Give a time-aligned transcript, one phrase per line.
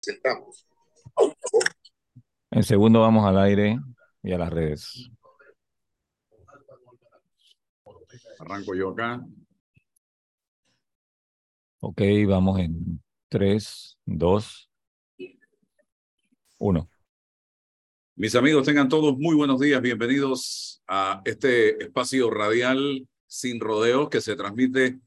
[0.00, 0.66] presentamos.
[2.50, 3.78] En segundo vamos al aire
[4.22, 5.10] y a las redes.
[8.38, 9.20] Arranco yo acá.
[11.80, 14.70] Ok, vamos en 3, 2,
[16.58, 16.90] 1.
[18.16, 19.80] Mis amigos, tengan todos muy buenos días.
[19.80, 24.98] Bienvenidos a este espacio radial sin rodeos que se transmite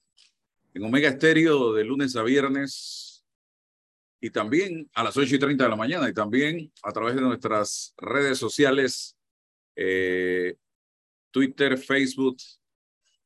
[0.74, 3.11] en Omega Estéreo de lunes a viernes
[4.22, 7.22] y también a las 8 y 30 de la mañana y también a través de
[7.22, 9.18] nuestras redes sociales,
[9.76, 10.56] eh,
[11.32, 12.38] Twitter, Facebook,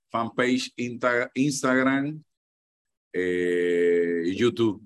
[0.10, 0.74] fanpage,
[1.34, 2.24] Instagram
[3.12, 4.82] eh, YouTube.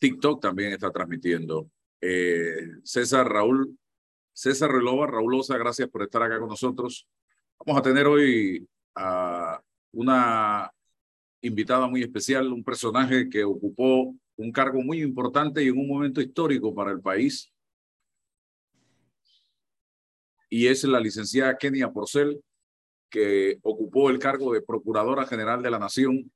[0.00, 1.70] TikTok también está transmitiendo.
[2.00, 3.78] Eh, César Raúl,
[4.32, 7.06] César Relova, Raúlosa, gracias por estar acá con nosotros.
[7.64, 9.60] Vamos a tener hoy a
[9.92, 10.72] una
[11.42, 16.20] invitada muy especial, un personaje que ocupó un cargo muy importante y en un momento
[16.20, 17.50] histórico para el país.
[20.50, 22.42] Y es la licenciada Kenia Porcel,
[23.08, 26.30] que ocupó el cargo de Procuradora General de la Nación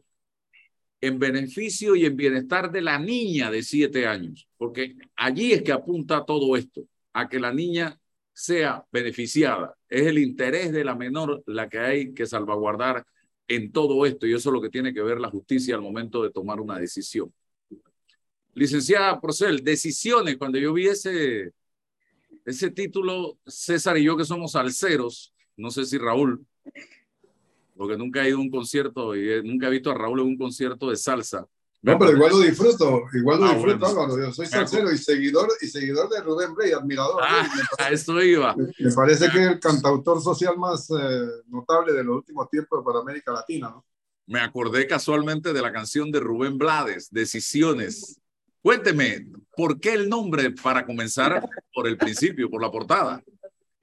[0.99, 5.71] en beneficio y en bienestar de la niña de siete años, porque allí es que
[5.71, 6.81] apunta todo esto
[7.13, 7.99] a que la niña
[8.33, 9.75] sea beneficiada.
[9.89, 13.05] Es el interés de la menor la que hay que salvaguardar
[13.55, 16.23] en todo esto y eso es lo que tiene que ver la justicia al momento
[16.23, 17.33] de tomar una decisión.
[18.53, 21.53] Licenciada Procel, decisiones, cuando yo vi ese,
[22.45, 26.45] ese título, César y yo que somos alceros, no sé si Raúl,
[27.75, 30.37] porque nunca he ido a un concierto y nunca he visto a Raúl en un
[30.37, 31.47] concierto de salsa,
[31.83, 34.19] no, pero igual lo disfruto, igual lo ah, disfruto, Álvaro.
[34.19, 37.23] Yo soy salsero y seguidor, y seguidor de Rubén Rey, admirador.
[37.25, 37.49] Ah,
[37.79, 38.55] a eso iba.
[38.55, 42.99] Me, parece que es el cantautor social más eh, notable de los últimos tiempos para
[42.99, 43.85] América Latina, ¿no?
[44.27, 48.21] Me acordé casualmente de la canción de Rubén Blades, Decisiones.
[48.61, 49.27] Cuénteme,
[49.57, 51.43] ¿por qué el nombre para comenzar
[51.73, 53.23] por el principio, por la portada?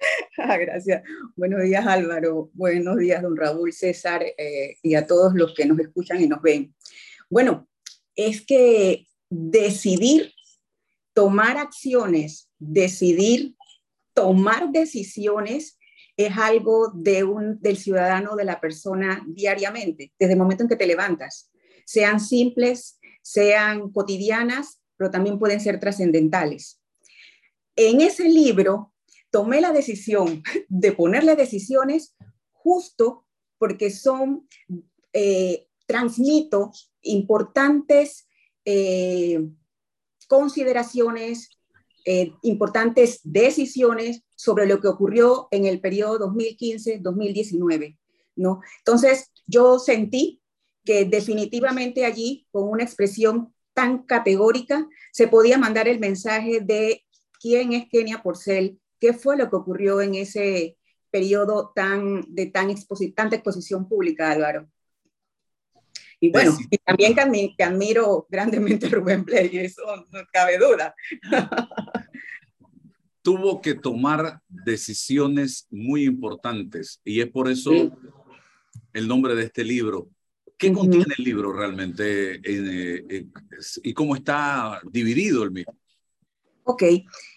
[0.38, 1.03] Ah, gracias.
[1.34, 2.50] Buenos días, Álvaro.
[2.54, 6.41] Buenos días, don Raúl, César, eh, y a todos los que nos escuchan y nos
[6.41, 6.72] ven.
[7.28, 7.68] Bueno,
[8.19, 10.33] es que decidir
[11.15, 13.55] tomar acciones, decidir
[14.13, 15.78] tomar decisiones
[16.16, 20.75] es algo de un, del ciudadano, de la persona diariamente, desde el momento en que
[20.75, 21.53] te levantas.
[21.87, 26.83] Sean simples, sean cotidianas, pero también pueden ser trascendentales.
[27.77, 28.92] En ese libro
[29.31, 32.16] tomé la decisión de ponerle decisiones
[32.51, 33.27] justo
[33.59, 34.48] porque son,
[35.13, 36.71] eh, transmito
[37.03, 38.29] importantes
[38.65, 39.41] eh,
[40.29, 41.49] consideraciones,
[42.05, 47.97] eh, importantes decisiones sobre lo que ocurrió en el periodo 2015-2019,
[48.37, 48.61] ¿no?
[48.81, 50.43] Entonces, yo sentí
[50.85, 57.05] que definitivamente allí, con una expresión tan categórica, se podía mandar el mensaje de
[57.41, 60.77] quién es Kenia Porcel, qué fue lo que ocurrió en ese
[61.11, 62.75] periodo tan, de tan
[63.15, 64.69] tanta exposición pública, Álvaro.
[66.20, 67.15] Y bueno, y también
[67.56, 70.94] que, admiro, grandemente a Rubén Play, eso no cabe duda.
[73.22, 77.70] Tuvo que tomar decisiones muy importantes y es por eso
[78.92, 80.09] el nombre de este libro.
[80.56, 83.26] ¿Qué contiene el libro realmente eh, eh,
[83.84, 85.78] y cómo está dividido el mismo?
[86.65, 86.82] Ok,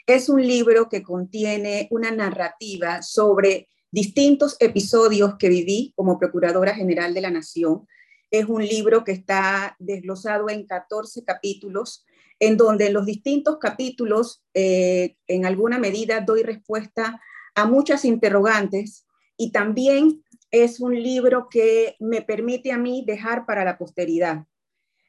[0.08, 7.14] es un libro que contiene una narrativa sobre distintos episodios que viví como Procuradora General
[7.14, 7.88] de la Nación
[8.32, 12.06] es un libro que está desglosado en 14 capítulos,
[12.40, 17.22] en donde los distintos capítulos, eh, en alguna medida, doy respuesta
[17.54, 19.06] a muchas interrogantes
[19.38, 24.46] y también es un libro que me permite a mí dejar para la posteridad.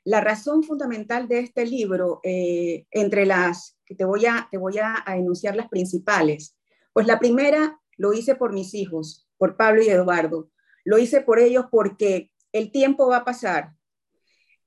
[0.04, 4.78] La razón fundamental de este libro, eh, entre las que te voy, a, te voy
[4.78, 6.56] a enunciar las principales,
[6.92, 10.50] pues la primera lo hice por mis hijos, por Pablo y Eduardo.
[10.84, 13.75] Lo hice por ellos porque el tiempo va a pasar.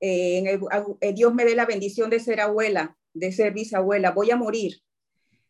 [0.00, 0.58] Eh,
[1.00, 4.82] eh, Dios me dé la bendición de ser abuela, de ser bisabuela, voy a morir.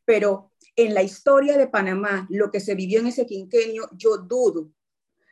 [0.04, 4.70] Pero en la historia de Panamá, lo que se vivió en ese quinquenio, yo dudo,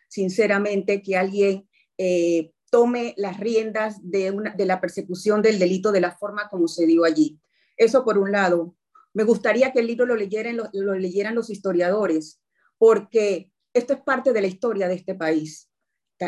[0.08, 1.68] sinceramente, que alguien
[1.98, 7.04] eh, tome las riendas de, la persecución del delito de la forma como se dio
[7.04, 7.38] allí.
[7.76, 8.74] Eso por un lado.
[9.12, 12.40] Me gustaría que el libro lo leyeran, lo leyeran los historiadores,
[12.78, 15.70] porque esto es parte de la historia de este país.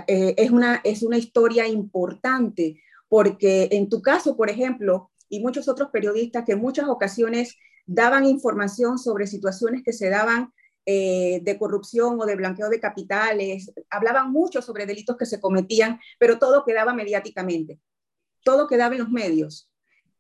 [0.06, 5.69] Eh, es, una, es una historia importante, porque en tu caso, por ejemplo, y muchos
[5.69, 7.56] otros periodistas que en muchas ocasiones
[7.87, 10.52] daban información sobre situaciones que se daban
[10.84, 15.98] eh, de corrupción o de blanqueo de capitales, hablaban mucho sobre delitos que se cometían,
[16.19, 17.81] pero todo quedaba mediáticamente,
[18.44, 19.70] todo quedaba en los medios.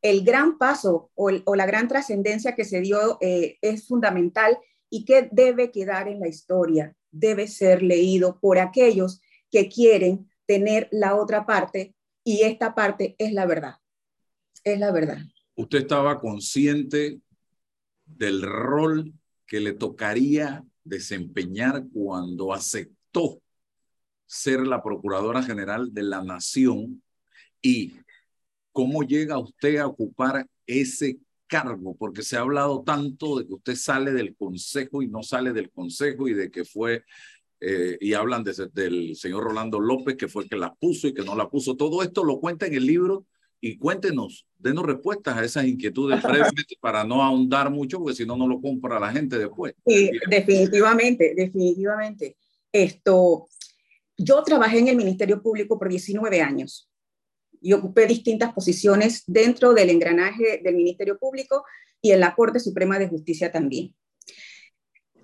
[0.02, 4.58] El gran paso o, la gran trascendencia que se dio eh, es fundamental
[4.90, 9.20] y que debe quedar en la historia, debe ser leído por aquellos
[9.50, 11.94] que quieren tener la otra parte
[12.24, 13.76] y esta parte es la verdad.
[14.64, 15.18] Es la verdad.
[15.54, 17.20] ¿Usted estaba consciente
[18.04, 19.12] del rol
[19.46, 23.40] que le tocaría desempeñar cuando aceptó
[24.26, 27.02] ser la Procuradora General de la Nación
[27.62, 27.94] y
[28.72, 31.96] cómo llega usted a ocupar ese cargo?
[31.96, 35.70] Porque se ha hablado tanto de que usted sale del Consejo y no sale del
[35.70, 37.04] Consejo y de que fue
[37.60, 41.24] eh, y hablan del señor Rolando López, que fue el que la puso y que
[41.24, 41.76] no la puso.
[41.76, 43.26] Todo esto lo cuenta en el libro
[43.60, 46.20] y cuéntenos, denos respuestas a esas inquietudes
[46.80, 49.74] para no ahondar mucho, porque si no, no lo compra la gente después.
[49.86, 52.36] Sí, definitivamente, definitivamente.
[52.70, 53.48] Esto,
[54.18, 56.90] yo trabajé en el Ministerio Público por 19 años
[57.60, 61.64] y ocupé distintas posiciones dentro del engranaje del Ministerio Público
[62.02, 63.94] y en la Corte Suprema de Justicia también.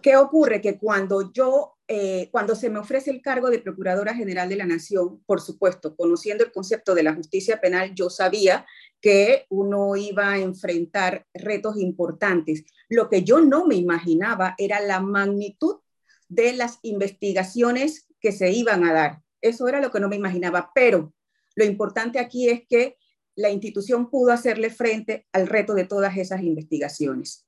[0.01, 0.61] ¿Qué ocurre?
[0.61, 4.67] Que cuando yo, eh, cuando se me ofrece el cargo de Procuradora General de la
[4.67, 8.65] Nación, por supuesto, conociendo el concepto de la justicia penal, yo sabía
[9.01, 12.65] que uno iba a enfrentar retos importantes.
[12.89, 15.81] Lo que yo no me imaginaba era la magnitud
[16.29, 19.23] de las investigaciones que se iban a dar.
[19.41, 21.13] Eso era lo que no me imaginaba, pero
[21.57, 22.97] lo importante aquí es que
[23.35, 27.47] la institución pudo hacerle frente al reto de todas esas investigaciones.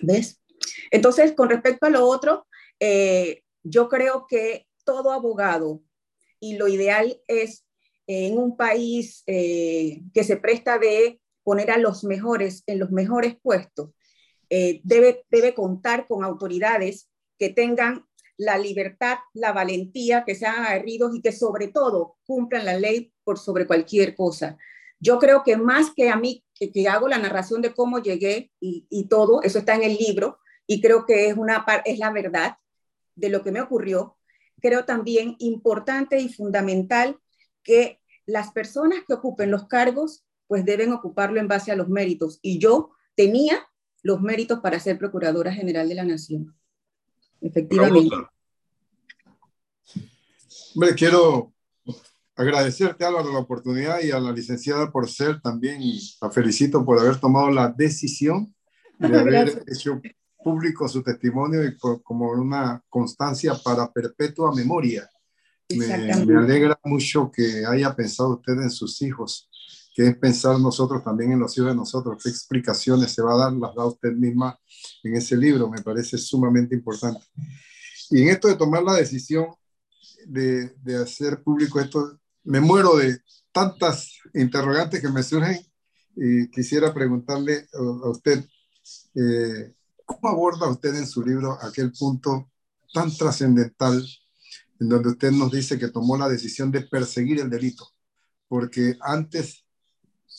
[0.00, 0.40] ¿Ves?
[0.90, 2.46] Entonces, con respecto a lo otro,
[2.80, 5.82] eh, yo creo que todo abogado,
[6.40, 7.66] y lo ideal es
[8.06, 13.36] en un país eh, que se presta de poner a los mejores en los mejores
[13.40, 13.90] puestos,
[14.48, 17.08] eh, debe, debe contar con autoridades
[17.38, 18.06] que tengan
[18.36, 23.38] la libertad, la valentía, que sean aguerridos y que sobre todo cumplan la ley por
[23.38, 24.56] sobre cualquier cosa.
[24.98, 28.86] Yo creo que más que a mí, que, hago la narración de cómo llegué y,
[28.90, 32.56] y, todo, eso está en el libro, y creo que es, una, es la verdad
[33.14, 34.16] de lo que me ocurrió.
[34.60, 37.18] Creo también importante y fundamental
[37.62, 42.40] que las personas que ocupen los cargos pues deben ocuparlo en base a los méritos.
[42.42, 43.68] Y yo tenía
[44.02, 46.56] los méritos para ser Procuradora General de la Nación.
[47.40, 48.16] Efectivamente.
[50.74, 51.52] Hombre, quiero
[52.34, 55.80] agradecerte, Álvaro, la oportunidad y a la licenciada por ser también,
[56.20, 58.54] la felicito por haber tomado la decisión
[58.98, 60.00] de haber hecho
[60.42, 65.08] público su testimonio y como una constancia para perpetua memoria.
[65.68, 69.48] Me, me, alegra mucho que haya pensado usted en sus hijos,
[69.94, 72.20] que es pensar nosotros también en los hijos de nosotros.
[72.22, 73.52] ¿Qué explicaciones se va a dar?
[73.52, 74.58] Las da usted misma
[75.04, 77.20] en ese libro, me parece sumamente importante.
[78.10, 79.46] Y en esto de tomar la decisión
[80.26, 83.20] de, de hacer público esto, me muero de
[83.52, 85.60] tantas interrogantes que me surgen
[86.16, 88.44] y quisiera preguntarle a usted
[89.14, 89.72] eh,
[90.10, 92.50] ¿cómo aborda usted en su libro aquel punto
[92.92, 94.04] tan trascendental
[94.80, 97.88] en donde usted nos dice que tomó la decisión de perseguir el delito?
[98.48, 99.64] Porque antes,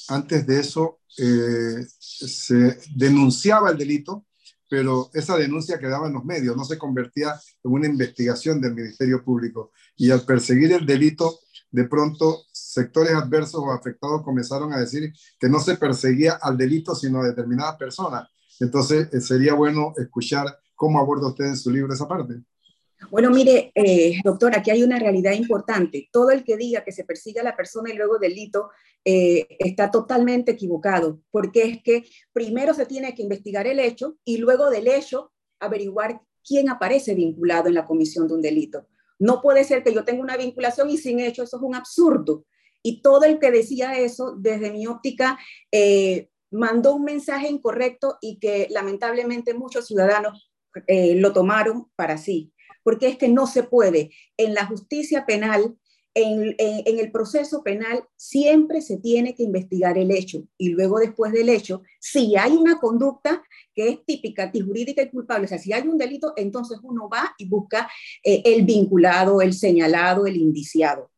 [0.09, 4.25] antes de eso eh, se denunciaba el delito,
[4.69, 9.23] pero esa denuncia quedaba en los medios, no se convertía en una investigación del Ministerio
[9.23, 9.71] Público.
[9.95, 15.47] Y al perseguir el delito, de pronto sectores adversos o afectados comenzaron a decir que
[15.47, 18.27] no se perseguía al delito, sino a determinadas personas.
[18.61, 22.41] Entonces, eh, sería bueno escuchar cómo aborda usted en su libro esa parte.
[23.09, 26.07] Bueno, mire, eh, doctor, aquí hay una realidad importante.
[26.11, 28.69] Todo el que diga que se persigue a la persona y luego delito
[29.03, 34.37] eh, está totalmente equivocado, porque es que primero se tiene que investigar el hecho y
[34.37, 38.87] luego del hecho averiguar quién aparece vinculado en la comisión de un delito.
[39.17, 42.45] No puede ser que yo tenga una vinculación y sin hecho, eso es un absurdo.
[42.83, 45.37] Y todo el que decía eso, desde mi óptica,
[45.71, 50.51] eh, mandó un mensaje incorrecto y que lamentablemente muchos ciudadanos
[50.87, 52.53] lo tomaron para sí
[52.83, 54.11] porque es que no se puede.
[54.37, 55.75] En la justicia penal,
[56.13, 61.49] en, el proceso penal, siempre se tiene que investigar el hecho y luego después del
[61.49, 63.41] hecho, si hay una conducta
[63.73, 67.33] que es típica, jurídica y culpable, o sea, si hay un delito, entonces uno va
[67.37, 67.89] y busca
[68.23, 71.11] eh, el vinculado, el señalado, el indiciado.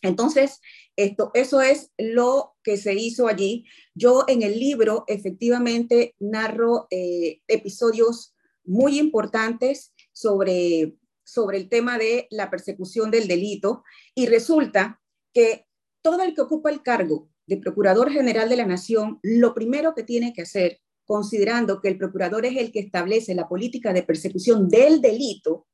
[0.00, 0.60] Entonces,
[0.96, 3.64] esto, eso es lo que se hizo allí.
[3.94, 8.34] Yo en el libro efectivamente narro eh, episodios
[8.64, 13.84] muy importantes sobre, sobre el tema de la persecución del delito
[14.14, 15.00] y resulta
[15.32, 15.66] que
[16.02, 20.02] todo el que ocupa el cargo de Procurador General de la Nación, lo primero que
[20.02, 24.68] tiene que hacer, considerando que el procurador es el que establece la política de persecución
[24.68, 25.66] del delito,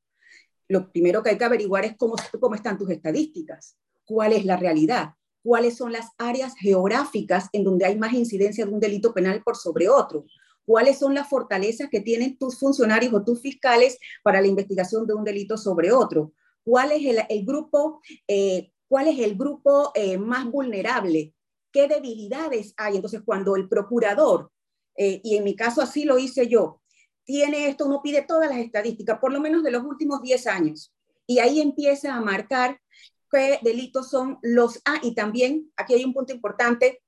[0.69, 3.77] lo primero que hay que averiguar es cómo, cómo están tus estadísticas,
[4.09, 5.11] cuál es la realidad,
[5.43, 9.57] cuáles son las áreas geográficas en donde hay más incidencia de un delito penal por
[9.57, 10.25] sobre otro,
[10.65, 15.15] cuáles son las fortalezas que tienen tus funcionarios o tus fiscales para la investigación de
[15.15, 16.33] un delito sobre otro,
[16.65, 21.35] cuál es el, grupo, eh, cuál es el grupo eh, más vulnerable,
[21.71, 22.97] qué debilidades hay.
[22.97, 24.51] Entonces, cuando el procurador,
[24.97, 26.81] eh, y en mi caso así lo hice yo,
[27.25, 30.95] tiene esto, uno pide todas las estadísticas, por lo menos de los últimos 10 años,
[31.27, 32.81] y ahí empieza a marcar
[33.31, 34.81] qué delitos son los...
[34.85, 37.03] Ah, y también, aquí hay un punto importante,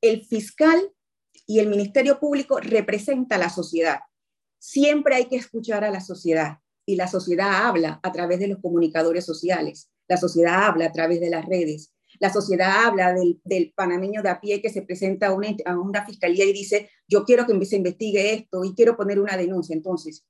[0.00, 0.92] el fiscal
[1.46, 4.00] y el Ministerio Público representa a la sociedad.
[4.58, 8.60] Siempre hay que escuchar a la sociedad y la sociedad habla a través de los
[8.60, 14.22] comunicadores sociales, la sociedad habla a través de las redes, la sociedad habla del, panameño
[14.22, 17.46] de a pie que se presenta a una, a una, fiscalía y dice, yo quiero
[17.46, 19.74] que se investigue esto y quiero poner una denuncia.
[19.74, 20.24] Entonces,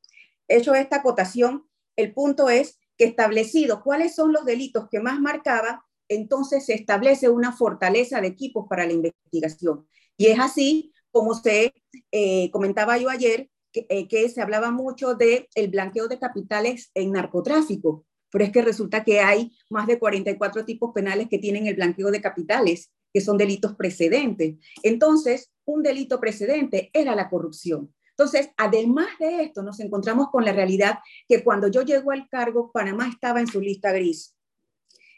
[0.49, 5.85] hecho esta acotación, el punto es que establecido cuáles son los delitos que más marcaba,
[6.09, 9.87] entonces se establece una fortaleza de equipos para la investigación.
[10.17, 11.73] Y es así como se
[12.12, 17.12] eh, comentaba yo ayer, eh, que, se hablaba mucho del el blanqueo de capitales en
[17.12, 21.75] narcotráfico, pero es que resulta que hay más de 44 tipos penales que tienen el
[21.75, 24.57] blanqueo de capitales, que son delitos precedentes.
[24.83, 27.95] Entonces, un delito precedente era la corrupción.
[28.18, 32.73] Entonces, además de esto, nos encontramos con la realidad que cuando yo llego al cargo,
[32.73, 34.35] Panamá estaba en su lista gris.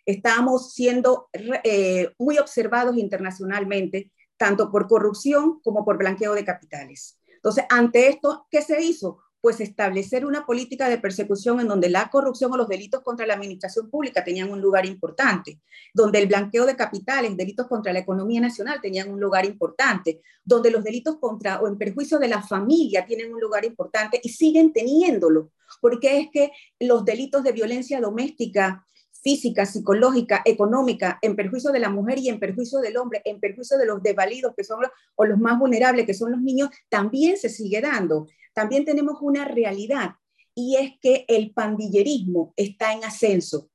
[0.05, 1.29] Estábamos siendo
[1.63, 7.21] eh, muy observados internacionalmente tanto por corrupción como por blanqueo de capitales.
[7.27, 9.23] Entonces, ante esto, ¿qué se hizo?
[9.41, 13.35] Pues establecer una política de persecución en donde la corrupción o los delitos contra la
[13.35, 15.61] administración pública tenían un lugar importante,
[15.95, 20.71] donde el blanqueo de capitales, delitos contra la economía nacional tenían un lugar importante, donde
[20.71, 24.73] los delitos contra o en perjuicio de la familia tienen un lugar importante y siguen
[24.73, 28.85] teniéndolo, porque es que los delitos de violencia doméstica
[29.23, 33.77] física, psicológica, económica, en perjuicio de la mujer y en perjuicio del hombre, en perjuicio
[33.77, 34.81] de los desvalidos, que son
[35.17, 38.29] o los más vulnerables, que son los niños, también se sigue dando.
[38.59, 40.17] También tenemos una realidad
[40.53, 43.71] y es que el pandillerismo está en ascenso.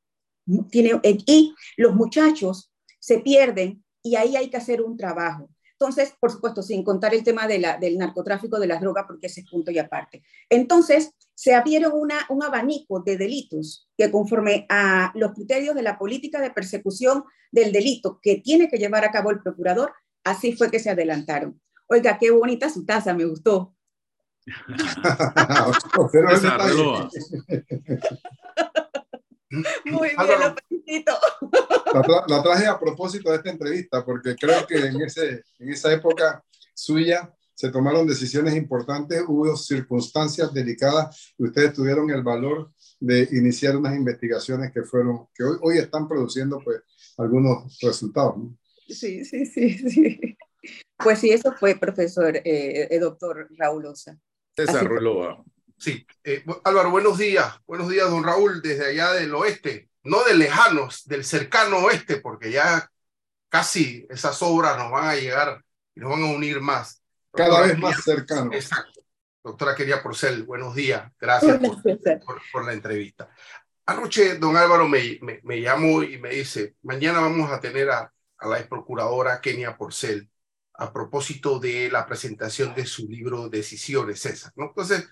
[0.69, 5.49] Tiene, y los muchachos se pierden y ahí hay que hacer un trabajo.
[5.71, 9.49] Entonces, por supuesto, sin contar el tema del narcotráfico de las drogas, porque ese es
[9.49, 10.21] punto y aparte.
[10.49, 15.97] Entonces, se abrieron una, un abanico de delitos que conforme a los criterios de la
[15.97, 17.23] política de persecución
[17.53, 19.93] del delito que tiene que llevar a cabo el procurador,
[20.25, 21.61] así fue que se adelantaron.
[21.87, 23.73] Oiga, qué bonita su taza, me gustó.
[29.85, 31.13] Muy bien, lo felicito.
[32.27, 36.43] La, traje a propósito de esta entrevista porque creo que en, ese, en esa época
[36.73, 43.77] suya se tomaron decisiones importantes, hubo circunstancias delicadas y ustedes tuvieron el valor de iniciar
[43.77, 46.81] unas investigaciones que fueron, que hoy, hoy están produciendo pues
[47.17, 48.35] algunos resultados.
[48.87, 50.37] Sí, sí, sí, sí.
[50.97, 54.17] Pues sí, eso fue, profesor, eh, eh doctor Raúl Osa.
[54.55, 54.87] César
[55.77, 57.59] Sí, eh, Álvaro, buenos días.
[57.65, 62.51] Buenos días, don Raúl, desde allá del oeste, no de lejanos, del cercano oeste, porque
[62.51, 62.89] ya
[63.49, 65.61] casi esas obras nos van a llegar
[65.95, 67.01] y nos van a unir más.
[67.33, 68.53] Cada vez más cercano.
[68.53, 69.01] Exacto.
[69.43, 71.11] Doctora Quería Porcel, buenos días.
[71.19, 71.81] Gracias por,
[72.51, 73.29] por, la entrevista.
[73.85, 78.13] Anoche don Álvaro me, me, me, llamó y me dice, mañana vamos a tener a,
[78.37, 80.29] a la ex procuradora Kenia Porcel
[80.75, 84.51] a propósito de la presentación de su libro Decisiones, César.
[84.55, 84.65] ¿no?
[84.65, 85.07] Entonces,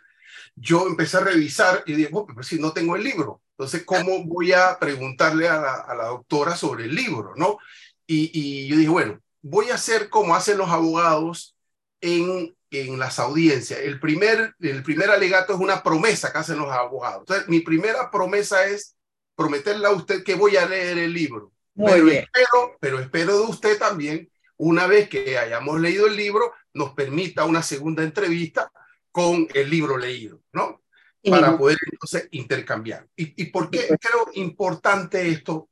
[0.55, 4.53] yo empecé a revisar y dije, pero si no tengo el libro, entonces, ¿cómo voy
[4.53, 7.33] a preguntarle a la, a la doctora sobre el libro?
[7.35, 7.59] ¿no?
[8.07, 11.55] Y, y, yo dije, bueno, voy a hacer como hacen los abogados
[11.99, 13.79] en, en las audiencias.
[13.81, 17.19] El primer, el primer alegato es una promesa que hacen los abogados.
[17.19, 18.95] Entonces, mi primera promesa es
[19.35, 21.51] prometerle a usted que voy a leer el libro.
[21.75, 24.30] pero, Espero, pero espero de usted también,
[24.61, 28.71] una vez que hayamos leído el libro, nos permita una segunda entrevista
[29.11, 30.83] con el libro leído, ¿no?
[31.23, 33.07] Para poder entonces intercambiar.
[33.15, 35.69] ¿Y, y por qué creo importante esto,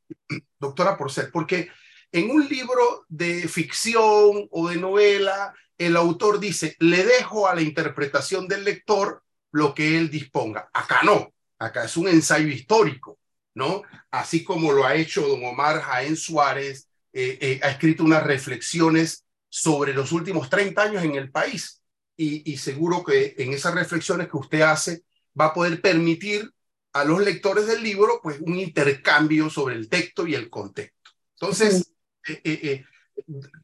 [0.59, 1.29] doctora Porcel?
[1.31, 1.69] Porque
[2.11, 7.61] en un libro de ficción o de novela, el autor dice, le dejo a la
[7.61, 10.67] interpretación del lector lo que él disponga.
[10.73, 13.19] Acá no, acá es un ensayo histórico,
[13.53, 13.83] ¿no?
[14.09, 16.88] Así como lo ha hecho don Omar Jaén Suárez,
[17.21, 21.79] eh, eh, ha escrito unas reflexiones sobre los últimos 30 años en el país
[22.21, 25.03] y, seguro que en esas reflexiones que usted hace
[25.39, 26.51] va a poder permitir
[26.91, 31.11] a los lectores del libro pues un intercambio sobre el texto y el contexto.
[31.35, 31.93] Entonces,
[32.27, 32.85] eh, eh, eh,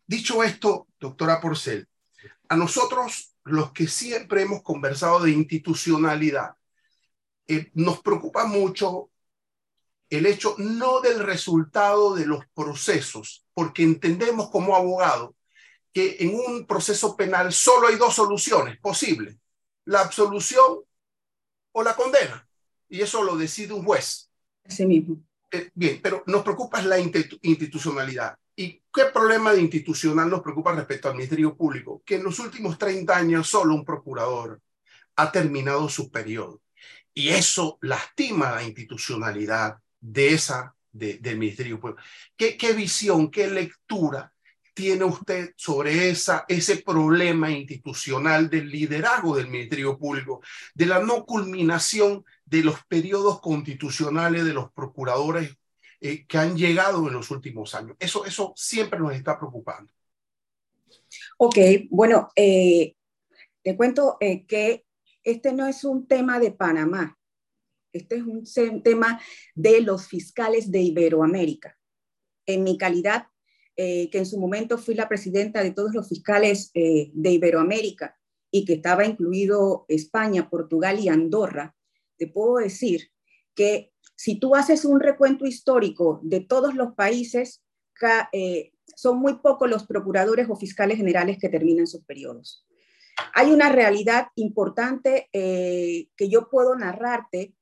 [0.08, 1.88] dicho esto, doctora Porcel,
[2.48, 6.56] a nosotros los que siempre hemos conversado de institucionalidad,
[7.74, 9.12] nos preocupa mucho
[10.10, 15.36] el hecho no del resultado de los procesos, porque entendemos como abogado
[15.92, 19.38] que en un proceso penal solo hay dos soluciones posibles,
[19.86, 20.82] la absolución
[21.72, 22.48] o la condena.
[22.90, 24.30] Y eso lo decide un juez.
[24.64, 25.24] Así mismo.
[25.50, 28.38] Eh, bien, pero nos preocupa la institucionalidad.
[28.58, 32.04] ¿Y qué problema de institucional nos preocupa respecto al Ministerio Público?
[32.06, 34.62] Que en los últimos 30 años solo un procurador
[35.16, 36.62] ha terminado su periodo.
[37.14, 42.02] Y eso lastima la institucionalidad de esa, del Ministerio Público.
[42.36, 44.32] ¿Qué, ¿Qué visión, qué lectura
[44.76, 50.42] tiene usted sobre esa, ese problema institucional del liderazgo del Ministerio Público,
[50.74, 55.58] de la no culminación de los periodos constitucionales de los procuradores
[56.02, 57.96] eh, que han llegado en los últimos años?
[58.00, 59.92] Eso, eso siempre nos está preocupando.
[61.38, 61.58] Ok,
[61.90, 62.96] bueno, eh,
[63.64, 64.86] te cuento eh, que
[65.24, 67.18] este no es un tema de Panamá,
[67.98, 69.20] este es un tema
[69.54, 71.78] de los fiscales de Iberoamérica.
[72.46, 73.28] En mi calidad
[73.78, 78.18] eh, que en su momento fui la presidenta de todos los fiscales eh, de Iberoamérica
[78.50, 81.76] y que estaba incluido España, Portugal y Andorra,
[82.18, 83.12] te puedo decir
[83.54, 87.64] que si tú haces un recuento histórico de todos los países,
[88.32, 92.66] eh, son muy pocos los procuradores o fiscales generales que terminan sus periodos.
[93.34, 97.56] Hay una realidad importante que yo puedo narrarte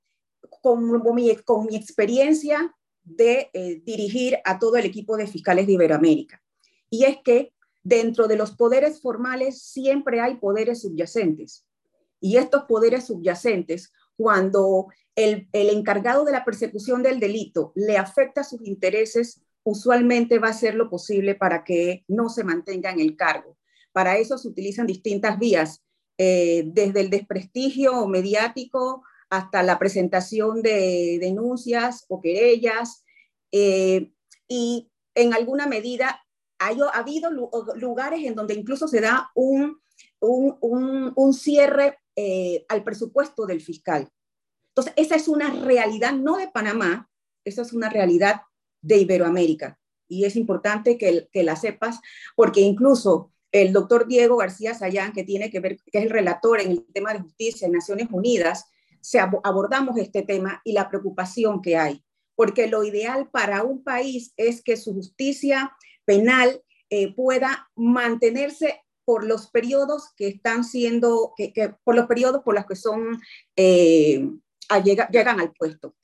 [0.62, 6.42] con, mi experiencia de eh, dirigir a todo el equipo de fiscales de Iberoamérica.
[6.90, 11.66] Y es que dentro de los poderes formales siempre hay poderes subyacentes.
[12.20, 18.44] Y estos poderes subyacentes, cuando el, el encargado de la persecución del delito le afecta
[18.44, 23.16] sus intereses, usualmente va a hacer lo posible para que no se mantenga en el
[23.16, 23.58] cargo.
[23.92, 25.84] Para eso se utilizan distintas vías,
[26.18, 33.04] eh, desde el desprestigio mediático hasta la presentación de denuncias o querellas
[33.52, 34.12] eh,
[34.48, 36.24] y en alguna medida
[36.60, 37.32] ha habido
[37.76, 39.82] lugares en donde incluso se da un,
[40.20, 44.08] un, cierre eh, al presupuesto del fiscal.
[44.68, 47.10] Entonces, esa es una realidad no de Panamá,
[47.44, 48.42] esa es una realidad
[48.82, 49.80] de Iberoamérica.
[50.08, 52.00] Y es importante que, que la sepas,
[52.36, 56.62] porque incluso el doctor Diego García Sayán, que tiene que ver, que es el relator
[56.62, 58.68] en el tema de justicia en Naciones Unidas,
[59.04, 62.04] se abordamos este tema y la preocupación que hay,
[62.36, 69.26] porque lo ideal para un país es que su justicia penal eh, pueda mantenerse por
[69.26, 73.22] los periodos que están siendo, que, por los periodos por los que son,
[73.58, 74.26] eh,
[75.12, 75.96] llegan al puesto.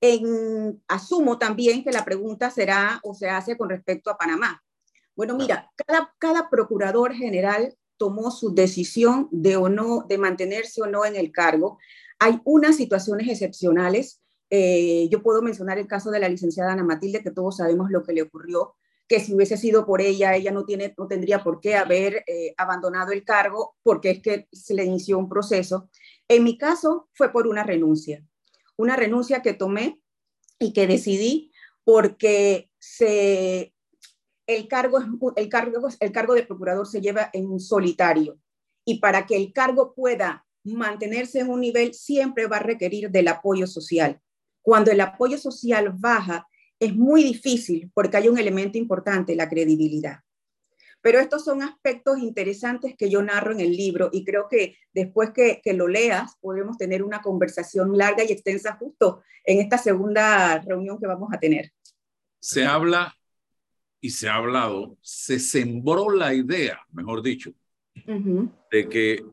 [0.00, 4.64] En, asumo también que la pregunta será o se hace con respecto a Panamá.
[5.14, 10.86] Bueno, mira, cada, cada procurador general tomó su decisión de o no, de mantenerse o
[10.86, 11.78] no en el cargo
[12.18, 14.20] hay unas situaciones excepcionales.
[14.50, 18.02] Eh, yo puedo mencionar el caso de la licenciada Ana Matilde, que todos sabemos lo
[18.02, 18.74] que le ocurrió,
[19.08, 22.54] que si hubiese sido por ella, ella no, tiene, no tendría por qué haber eh,
[22.56, 25.90] abandonado el cargo porque es que se le inició un proceso.
[26.28, 28.24] En mi caso fue por una renuncia,
[28.76, 30.00] una renuncia que tomé
[30.58, 31.52] y que decidí
[31.84, 32.70] porque
[34.46, 34.98] el, cargo,
[35.36, 38.38] el, cargo, el cargo de procurador se lleva en solitario
[38.84, 43.28] y para que el cargo pueda mantenerse en un nivel siempre va a requerir del
[43.28, 44.20] apoyo social.
[44.62, 46.46] Cuando el apoyo social baja,
[46.78, 50.20] es muy difícil porque hay un elemento importante, la credibilidad.
[51.00, 55.30] Pero estos son aspectos interesantes que yo narro en el libro y creo que después
[55.30, 60.98] que, lo leas podemos tener una conversación larga y extensa justo en esta segunda reunión
[60.98, 61.70] que vamos a tener.
[62.40, 63.14] Se habla
[64.00, 67.52] y se ha hablado, se sembró la idea, mejor dicho,
[68.04, 69.24] de que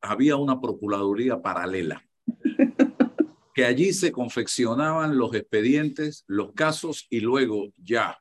[0.00, 2.04] había una procuraduría paralela
[3.54, 8.18] que allí se confeccionaban los expedientes, los casos y luego ya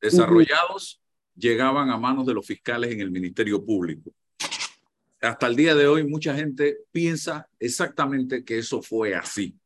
[0.00, 1.00] desarrollados
[1.34, 4.12] llegaban a manos de los fiscales en el Ministerio Público.
[5.20, 9.56] Hasta el día de hoy mucha gente piensa exactamente que eso fue así.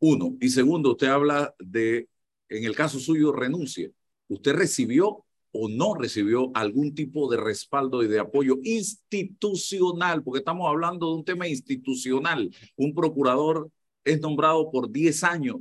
[0.00, 0.36] Uno.
[0.40, 2.08] Y segundo, usted habla de,
[2.48, 3.90] en el caso suyo, renuncia.
[4.28, 10.22] ¿Usted recibió o no recibió algún tipo de respaldo y de apoyo institucional?
[10.22, 12.50] Porque estamos hablando de un tema institucional.
[12.76, 13.70] Un procurador
[14.04, 15.56] es nombrado por 10 años,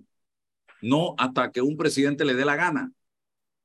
[0.82, 2.92] no hasta que un presidente le dé la gana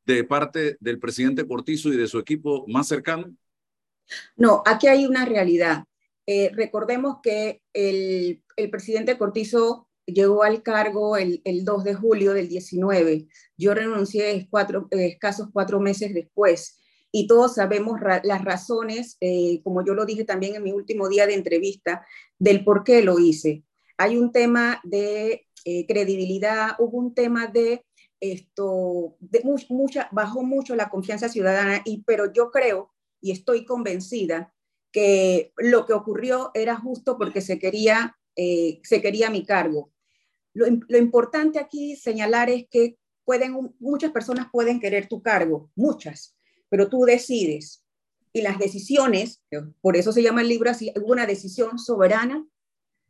[0.05, 3.35] de parte del presidente Cortizo y de su equipo más cercano?
[4.37, 5.85] No, aquí hay una realidad.
[6.27, 12.33] Eh, recordemos que el, el, presidente Cortizo llegó al cargo el, el, 2 de julio
[12.33, 13.27] del 19.
[13.57, 16.79] Yo renuncié cuatro, escasos cuatro meses después.
[17.13, 21.27] Y todos sabemos las razones, eh, como yo lo dije también en mi último día
[21.27, 22.05] de entrevista,
[22.39, 23.65] del por qué lo hice
[23.97, 27.85] hay un tema de eh, credibilidad, hubo un tema de
[28.21, 34.53] esto, de mucha, bajó mucho la confianza ciudadana, y, pero yo creo y estoy convencida
[34.93, 39.93] que lo que ocurrió era justo porque se quería, eh, se quería mi cargo.
[40.55, 46.37] Lo, importante aquí señalar es que pueden, muchas personas pueden querer tu cargo, muchas,
[46.69, 47.85] pero tú decides.
[48.33, 49.43] Y las decisiones,
[49.81, 52.47] por eso se llama el libro así, una decisión soberana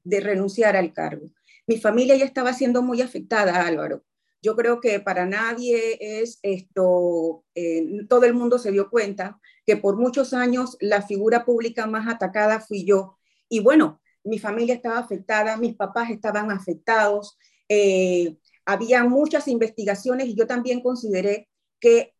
[0.02, 1.30] de renunciar al cargo.
[1.66, 4.04] Mi familia ya estaba siendo muy afectada, Álvaro.
[4.42, 9.78] Yo creo que para nadie es esto, eh, todo el mundo se dio cuenta que
[9.78, 13.18] por muchos años la figura pública más atacada fui yo.
[13.48, 17.36] Y bueno, mi familia estaba afectada, mis papás estaban afectados,
[17.68, 22.14] eh, había muchas investigaciones y yo también consideré que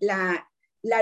[0.00, 0.48] la,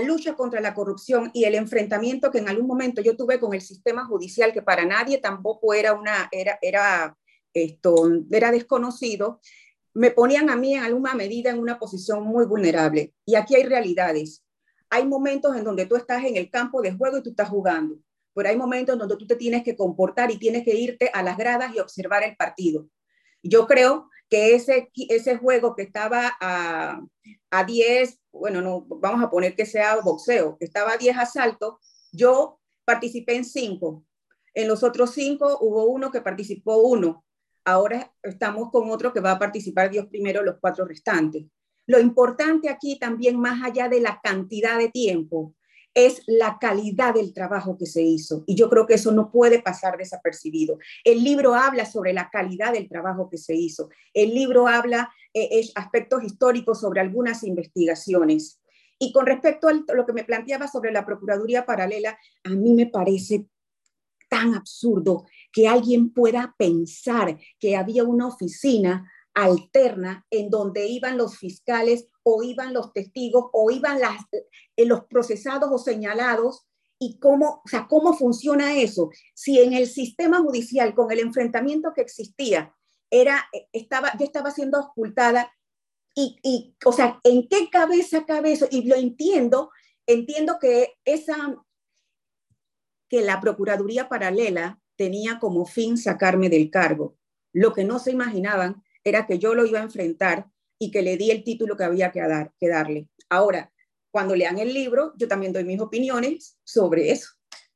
[0.02, 3.60] lucha contra la corrupción y el enfrentamiento que en algún momento yo tuve con el
[3.60, 5.98] sistema judicial, que para nadie tampoco era
[6.32, 7.16] era, era,
[7.54, 9.40] esto, era desconocido,
[9.94, 13.14] me ponían a mí en alguna medida en una posición muy vulnerable.
[13.24, 14.44] Y aquí hay realidades.
[14.88, 17.96] Hay momentos en donde tú estás en el campo de juego y tú estás jugando,
[18.34, 21.22] pero hay momentos en donde tú te tienes que comportar y tienes que irte a
[21.22, 22.88] las gradas y observar el partido.
[23.42, 27.00] Yo creo que ese, ese juego que estaba a,
[27.50, 31.74] a 10, bueno, no, vamos a poner que sea boxeo, que estaba a 10 asaltos,
[32.12, 34.04] yo participé en 5.
[34.54, 37.24] En los otros 5 hubo uno que participó uno.
[37.64, 41.44] Ahora estamos con otro que va a participar Dios primero los cuatro restantes.
[41.86, 45.54] Lo importante aquí también, más allá de la cantidad de tiempo,
[45.94, 48.44] es la calidad del trabajo que se hizo.
[48.46, 50.78] Y yo creo que eso no puede pasar desapercibido.
[51.04, 53.90] El libro habla sobre la calidad del trabajo que se hizo.
[54.14, 58.60] El libro habla eh, aspectos históricos sobre algunas investigaciones.
[58.98, 62.86] Y con respecto a lo que me planteaba sobre la Procuraduría Paralela, a mí me
[62.86, 63.46] parece
[64.28, 71.38] tan absurdo que alguien pueda pensar que había una oficina alterna en donde iban los
[71.38, 74.22] fiscales o iban los testigos o iban las,
[74.76, 76.66] eh, los procesados o señalados
[76.98, 79.10] y cómo, o sea, cómo funciona eso.
[79.34, 82.74] Si en el sistema judicial, con el enfrentamiento que existía,
[83.10, 85.52] era, eh, estaba, yo estaba siendo ocultada
[86.14, 88.66] y, y, o sea, ¿en qué cabeza cabe eso?
[88.70, 89.70] Y lo entiendo,
[90.06, 91.56] entiendo que esa,
[93.08, 97.16] que la Procuraduría Paralela tenía como fin sacarme del cargo.
[97.52, 101.16] Lo que no se imaginaban era que yo lo iba a enfrentar y que le
[101.16, 103.06] di el título que había que, dar, que darle.
[103.28, 103.70] Ahora,
[104.10, 107.28] cuando lean el libro, yo también doy mis opiniones sobre eso.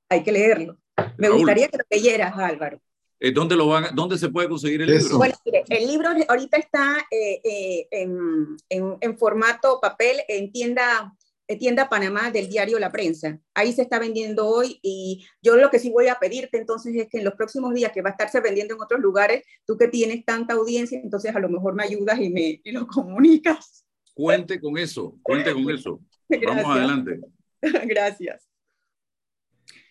[0.08, 0.78] Hay que leerlo.
[1.18, 2.80] Me gustaría que lo leyeras, Álvaro.
[3.20, 5.18] Eh, ¿Dónde, lo van, ¿Dónde se puede conseguir el libro?
[5.18, 11.14] Bueno, el libro ahorita está eh, eh, en, en, en, formato papel en tienda
[11.58, 13.38] tienda Panamá del diario La Prensa.
[13.54, 17.08] Ahí se está vendiendo hoy y yo lo que sí voy a pedirte entonces es
[17.08, 19.88] que en los próximos días que va a estarse vendiendo en otros lugares, tú que
[19.88, 23.84] tienes tanta audiencia, entonces a lo mejor me ayudas y me y lo comunicas.
[24.14, 26.00] Cuente con eso, cuente con eso.
[26.46, 27.20] Vamos adelante.
[27.86, 28.48] Gracias.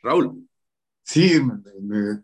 [0.02, 0.48] Raúl.
[1.06, 1.34] Sí,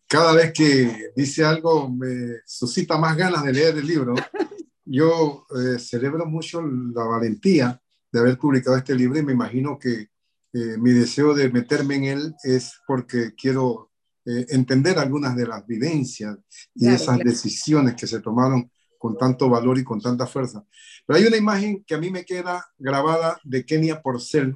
[0.07, 4.15] cada vez que dice algo me suscita más ganas de leer el libro.
[4.85, 7.79] Yo eh, celebro mucho la valentía
[8.11, 10.09] de haber publicado este libro y me imagino que
[10.53, 13.91] eh, mi deseo de meterme en él es porque quiero
[14.25, 16.37] eh, entender algunas de las vivencias
[16.73, 20.63] y esas decisiones que se tomaron con tanto valor y con tanta fuerza.
[21.05, 24.55] Pero hay una imagen que a mí me queda grabada de Kenia Porcel,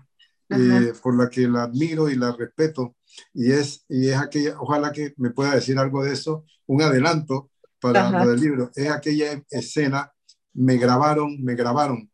[1.02, 2.96] por la que la admiro y la respeto
[3.34, 7.52] y es, y es aquella, ojalá que me pueda decir algo de eso, un adelanto
[7.80, 10.12] para lo del libro, es aquella escena,
[10.54, 12.10] me grabaron, me grabaron.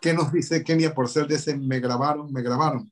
[0.00, 2.90] ¿Qué nos dice Kenia por ser de ese me grabaron, me grabaron?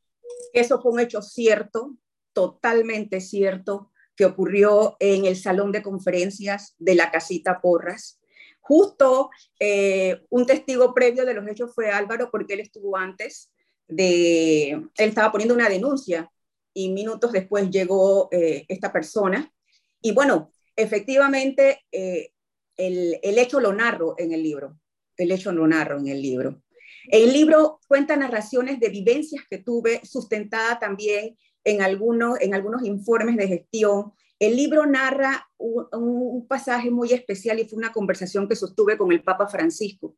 [0.52, 1.96] Eso fue un hecho cierto,
[2.32, 8.20] totalmente cierto, que ocurrió en el salón de conferencias de la casita Porras.
[8.60, 13.50] Justo eh, un testigo previo de los hechos fue Álvaro, porque él estuvo antes
[13.88, 16.30] de, él estaba poniendo una denuncia
[16.72, 19.52] y minutos después llegó eh, esta persona.
[20.00, 22.30] Y bueno, efectivamente, eh,
[22.76, 24.78] el, el, hecho lo narro en el libro,
[25.16, 26.62] el hecho lo narro en el libro.
[27.08, 33.36] El libro cuenta narraciones de vivencias que tuve, sustentada también en algunos, en algunos informes
[33.36, 34.12] de gestión.
[34.38, 39.22] El libro narra un, pasaje muy especial y fue una conversación que sostuve con el
[39.22, 40.16] Papa Francisco.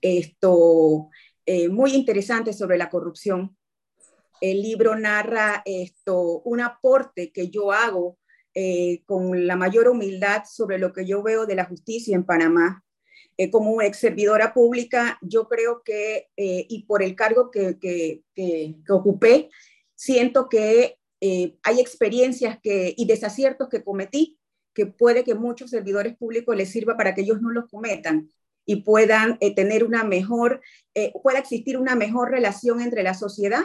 [0.00, 1.08] Esto,
[1.46, 3.56] eh, muy interesante sobre la corrupción
[4.42, 8.18] el libro narra esto, un aporte que yo hago
[8.54, 12.84] eh, con la mayor humildad sobre lo que yo veo de la justicia en Panamá.
[13.36, 18.22] Eh, como ex servidora pública, yo creo que, eh, y por el cargo que, que,
[18.88, 19.50] ocupé,
[19.94, 20.98] siento que
[21.62, 24.38] hay experiencias que, y desaciertos que cometí
[24.74, 28.30] que puede que muchos servidores públicos les sirva para que ellos no los cometan
[28.64, 30.62] y puedan tener una mejor,
[31.22, 33.62] pueda existir una mejor relación entre la sociedad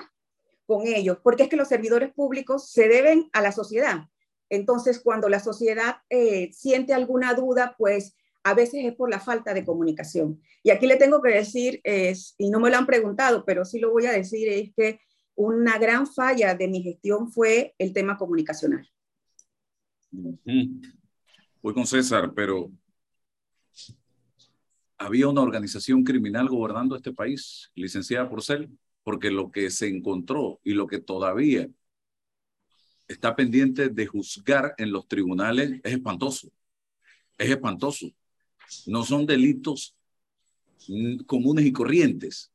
[0.67, 4.01] con ellos, porque es que los servidores públicos se deben a la sociedad.
[4.49, 9.53] Entonces, cuando la sociedad eh, siente alguna duda, pues a veces es por la falta
[9.53, 10.41] de comunicación.
[10.63, 13.91] Y aquí le tengo que decir, y no me lo han preguntado, pero sí lo
[13.91, 14.99] voy a decir, es que
[15.35, 18.89] una gran falla de mi gestión fue el tema comunicacional.
[20.11, 22.71] Voy con César, pero
[24.97, 28.69] había una organización criminal gobernando este país, licenciada por CEL
[29.07, 31.69] porque lo que se encontró y lo que todavía
[33.07, 36.49] está pendiente de juzgar en los tribunales es espantoso.
[37.37, 38.07] Es espantoso.
[38.85, 39.95] No son delitos
[41.25, 42.51] comunes y corrientes.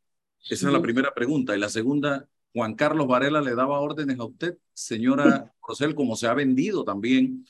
[0.48, 1.55] Esa es la primera pregunta.
[1.57, 6.27] Y la segunda, Juan Carlos Varela le daba órdenes a usted, señora Rosel, como se
[6.27, 7.46] ha vendido también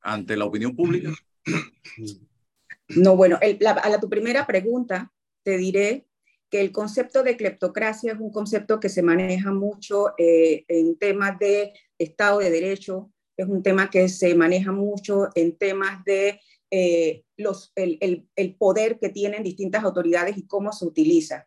[0.00, 1.12] ante la opinión pública.
[2.88, 6.06] No, bueno, a la, tu primera pregunta te diré
[6.50, 11.38] que el concepto de cleptocracia es un concepto que se maneja mucho eh, en temas
[11.40, 16.40] de Estado de Derecho, es un tema que se maneja mucho en temas de
[16.70, 21.46] eh, los, el, el, poder que tienen distintas autoridades y cómo se utiliza.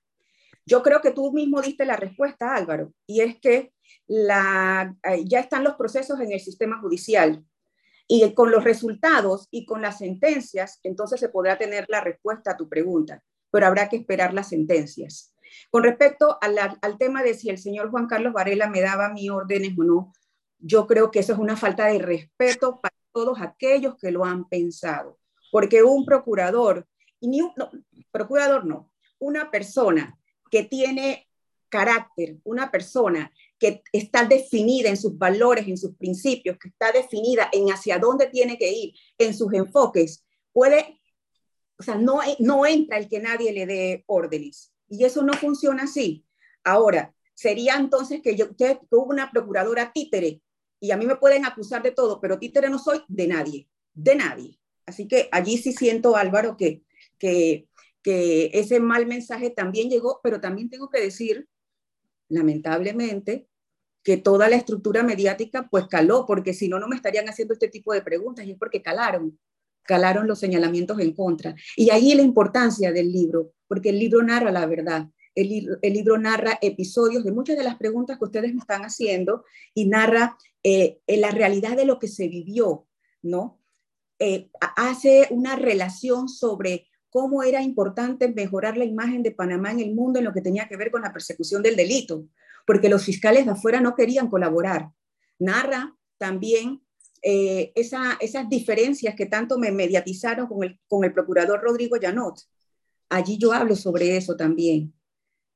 [0.65, 3.73] Yo creo que tú mismo diste la respuesta, Álvaro, y es que
[4.07, 7.43] la, eh, ya están los procesos en el sistema judicial
[8.07, 12.57] y con los resultados y con las sentencias, entonces se podrá tener la respuesta a
[12.57, 15.33] tu pregunta pero habrá que esperar las sentencias.
[15.71, 19.77] Con respecto al tema de si el señor Juan Carlos Varela me daba mis órdenes
[19.77, 20.13] o no,
[20.59, 24.47] yo creo que eso es una falta de respeto para todos aquellos que lo han
[24.47, 25.19] pensado,
[25.51, 26.87] porque un procurador,
[27.19, 27.53] y ni un
[28.11, 30.17] procurador no, una persona
[30.49, 31.27] que tiene
[31.69, 37.49] carácter, una persona que está definida en sus valores, en sus principios, que está definida
[37.51, 40.99] en hacia dónde tiene que ir, en sus enfoques, puede
[41.79, 44.73] o sea, no, no entra el que nadie le dé órdenes.
[44.89, 46.25] Y eso no funciona así.
[46.63, 48.47] Ahora, sería entonces que yo
[48.91, 50.41] hubo una procuradora títere
[50.79, 54.15] y a mí me pueden acusar de todo, pero títere no soy de nadie, de
[54.15, 54.59] nadie.
[54.85, 56.83] Así que allí sí siento, Álvaro, que,
[57.17, 57.67] que,
[58.01, 61.47] que ese mal mensaje también llegó, pero también tengo que decir,
[62.29, 63.47] lamentablemente,
[64.03, 67.67] que toda la estructura mediática pues caló, porque si no, no me estarían haciendo este
[67.67, 69.37] tipo de preguntas y es porque calaron
[69.89, 71.55] calaron los señalamientos en contra.
[71.75, 75.07] Y ahí la importancia del libro, porque el libro narra la verdad.
[75.33, 79.45] El, el libro narra episodios de muchas de las preguntas que ustedes me están haciendo
[79.73, 82.87] y narra eh, la realidad de lo que se vivió,
[83.21, 83.59] ¿no?
[84.19, 89.95] Eh, hace una relación sobre cómo era importante mejorar la imagen de Panamá en el
[89.95, 92.25] mundo en lo que tenía que ver con la persecución del delito,
[92.65, 94.89] porque los fiscales de afuera no querían colaborar.
[95.39, 96.81] Narra también
[97.21, 102.39] eh, esas diferencias que tanto me mediatizaron con el, con el procurador Rodrigo Llanot.
[103.09, 104.93] allí yo hablo sobre eso también.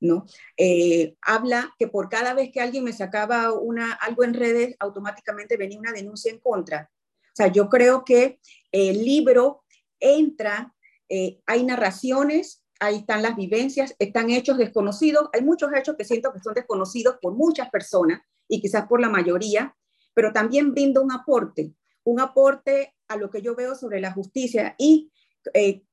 [0.04, 0.26] ¿No?
[0.58, 5.58] Eh, habla que por cada vez que alguien me sacaba una, algo en redes, automáticamente
[5.58, 6.92] venía una denuncia en contra.
[7.34, 8.40] O sea, yo creo que
[8.72, 9.64] el libro
[10.00, 10.74] entra,
[11.10, 16.34] eh, hay narraciones, ahí están las vivencias, están hechos desconocidos, hay muchos hechos que siento
[16.34, 19.76] que son desconocidos por muchas personas y quizás por la mayoría,
[20.14, 24.76] pero también brinda un aporte, un aporte a lo que yo veo sobre la justicia
[24.78, 25.13] y
[25.54, 25.84] eh,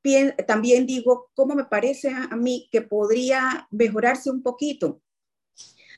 [0.46, 5.02] también digo cómo me parece a, mí que podría mejorarse un poquito.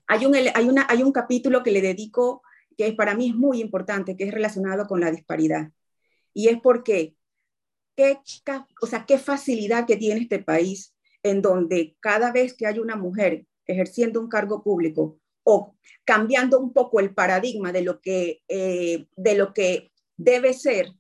[0.06, 2.42] Hay un, hay, una, hay un capítulo que le dedico
[2.76, 5.70] que para mí es muy importante, que es relacionado con la disparidad.
[6.34, 7.16] Y es porque,
[7.96, 8.18] qué,
[8.80, 12.96] o sea, qué facilidad que tiene este país en donde cada vez que hay una
[12.96, 19.06] mujer ejerciendo un cargo público o cambiando un poco el paradigma de lo que, eh,
[19.16, 20.92] de lo que debe ser,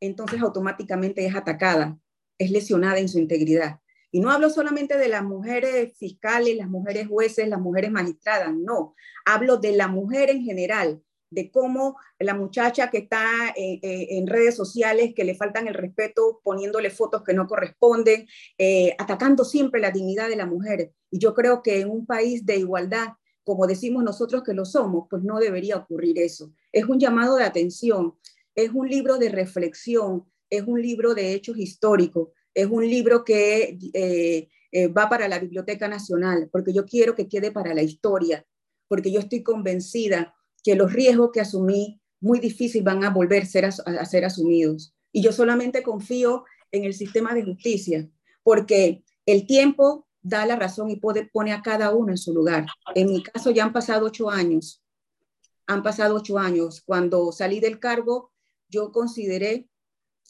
[0.00, 1.98] entonces automáticamente es atacada,
[2.38, 3.80] es lesionada en su integridad.
[4.10, 8.94] Y no hablo solamente de las mujeres fiscales, las mujeres jueces, las mujeres magistradas, no,
[9.26, 14.26] hablo de la mujer en general, de cómo la muchacha que está eh, eh, en
[14.26, 19.80] redes sociales, que le faltan el respeto, poniéndole fotos que no corresponden, eh, atacando siempre
[19.80, 20.92] la dignidad de la mujer.
[21.10, 23.08] Y yo creo que en un país de igualdad,
[23.44, 26.52] como decimos nosotros que lo somos, pues no debería ocurrir eso.
[26.72, 28.14] Es un llamado de atención
[28.58, 33.78] es un libro de reflexión, es un libro de hechos históricos, es un libro que
[33.92, 38.44] eh, eh, va para la Biblioteca Nacional, porque yo quiero que quede para la historia,
[38.88, 44.04] porque yo estoy convencida que los riesgos que asumí muy difícil van a volver a,
[44.04, 44.92] ser asumidos.
[45.12, 48.10] Y yo solamente confío en el sistema de justicia,
[48.42, 52.66] porque el tiempo da la razón y pone a cada uno en su lugar.
[52.96, 54.82] En mi caso ya han pasado ocho años.
[55.68, 56.82] Han pasado ocho años.
[56.84, 58.32] Cuando salí del cargo,
[58.68, 59.68] yo consideré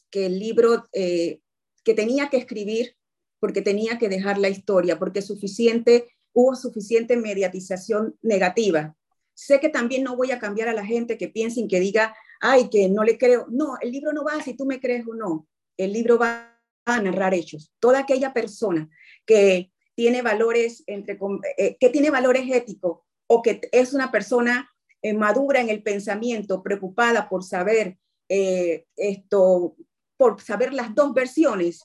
[0.09, 1.41] que el libro eh,
[1.83, 2.95] que tenía que escribir,
[3.39, 8.95] porque tenía que dejar la historia, porque suficiente, hubo suficiente mediatización negativa.
[9.33, 12.13] Sé que también no voy a cambiar a la gente que piense y que diga,
[12.41, 13.47] ay, que no le creo.
[13.49, 15.47] No, el libro no va si tú me crees o no.
[15.77, 17.71] El libro va a narrar hechos.
[17.79, 18.89] Toda aquella persona
[19.25, 21.17] que tiene valores, entre,
[21.57, 24.69] eh, que tiene valores éticos o que es una persona
[25.01, 27.97] eh, madura en el pensamiento, preocupada por saber
[28.29, 29.75] eh, esto,
[30.15, 31.83] por saber las dos versiones,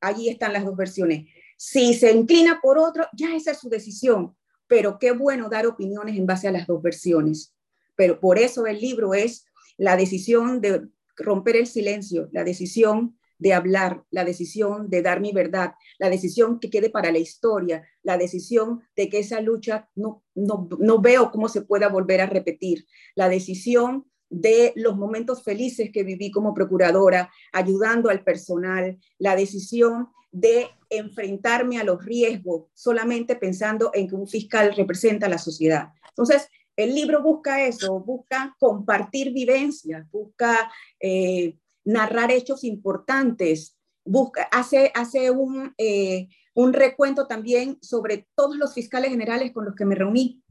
[0.00, 1.26] allí están las dos versiones.
[1.56, 6.16] Si se inclina por otro, ya esa es su decisión, pero qué bueno dar opiniones
[6.16, 7.54] en base a las dos versiones.
[7.96, 13.54] Pero por eso el libro es la decisión de romper el silencio, la decisión de
[13.54, 18.16] hablar, la decisión de dar mi verdad, la decisión que quede para la historia, la
[18.16, 22.86] decisión de que esa lucha no, no, no veo cómo se pueda volver a repetir,
[23.16, 30.08] la decisión de los momentos felices que viví como procuradora, ayudando al personal, la decisión
[30.32, 35.88] de enfrentarme a los riesgos solamente pensando en que un fiscal representa a la sociedad.
[36.08, 44.90] Entonces, el libro busca eso, busca compartir vivencias, busca eh, narrar hechos importantes, busca, hace,
[44.94, 49.94] hace un, eh, un recuento también sobre todos los fiscales generales con los que me
[49.94, 50.42] reuní,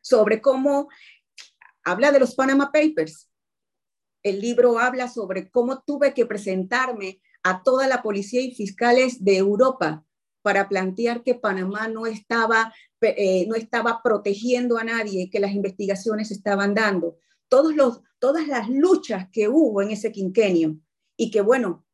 [0.00, 0.88] sobre cómo
[1.90, 3.30] habla de los Panama Papers.
[4.22, 9.38] El libro habla sobre cómo tuve que presentarme a toda la policía y fiscales de
[9.38, 10.04] Europa
[10.42, 16.30] para plantear que Panamá no estaba, eh, no estaba protegiendo a nadie, que las investigaciones
[16.30, 17.16] estaban dando.
[17.48, 20.78] Todos los, todas las luchas que hubo en ese quinquenio
[21.16, 21.86] y que, bueno,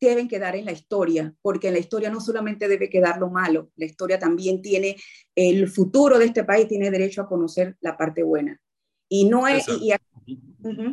[0.00, 3.70] deben quedar en la historia, porque en la historia no solamente debe quedar lo malo,
[3.76, 4.96] la historia también tiene,
[5.34, 8.60] el futuro de este país tiene derecho a conocer la parte buena.
[9.08, 9.66] Y no es...
[9.68, 9.92] Y,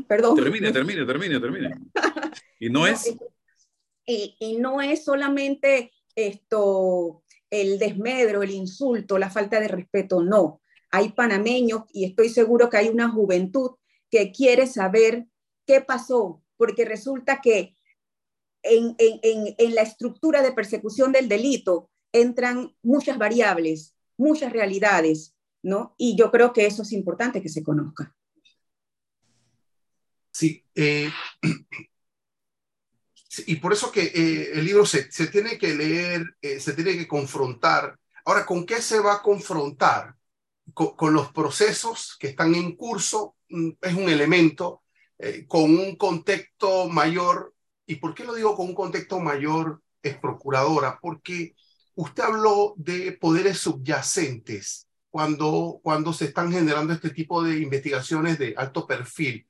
[0.07, 0.35] perdón.
[0.35, 1.75] Termine, termine, termine, termine.
[2.59, 3.15] Y no, es...
[4.05, 10.61] Y, y, no es solamente esto, el desmedro, el insulto, la falta de respeto, no.
[10.91, 13.71] Hay panameños y estoy seguro que hay una juventud
[14.11, 15.25] que quiere saber
[15.65, 17.75] qué pasó, porque resulta que
[18.61, 25.32] en, en, en la estructura de persecución del delito entran muchas variables, muchas realidades,
[25.63, 25.95] ¿no?
[25.97, 28.13] Y yo creo que eso es importante que se conozca.
[30.31, 31.09] Sí, eh,
[33.47, 36.97] y por eso que eh, el libro se, se, tiene que leer, eh, se tiene
[36.97, 37.97] que confrontar.
[38.25, 40.15] Ahora, ¿con qué se va a confrontar?
[40.73, 44.81] Con, con los procesos que están en curso, mm, es un elemento,
[45.47, 47.53] con un contexto mayor.
[47.85, 50.99] ¿Y por qué lo digo con un contexto mayor, es procuradora?
[51.01, 51.55] Porque
[51.95, 58.55] usted habló de poderes subyacentes cuando, cuando se están generando este tipo de investigaciones de
[58.57, 59.47] alto perfil.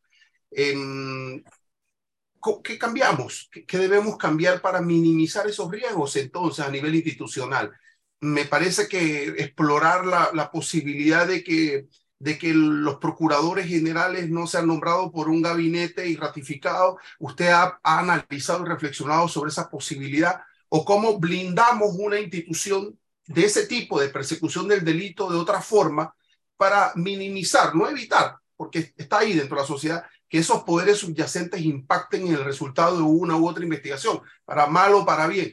[2.61, 3.49] ¿qué cambiamos?
[3.65, 7.71] ¿Qué, debemos cambiar para minimizar esos riesgos entonces a nivel institucional?
[8.19, 11.87] Me parece que explorar la, la posibilidad de que,
[12.19, 17.79] de que los procuradores generales no sean nombrados por un gabinete y ratificados, ¿usted ha,
[17.81, 20.41] ha analizado y reflexionado sobre esa posibilidad?
[20.67, 26.13] ¿O cómo blindamos una institución de ese tipo de persecución del delito de otra forma
[26.57, 31.61] para minimizar, no evitar, porque está ahí dentro de la sociedad, que esos poderes subyacentes
[31.61, 35.51] impacten en el resultado de una u otra investigación, para mal o para bien.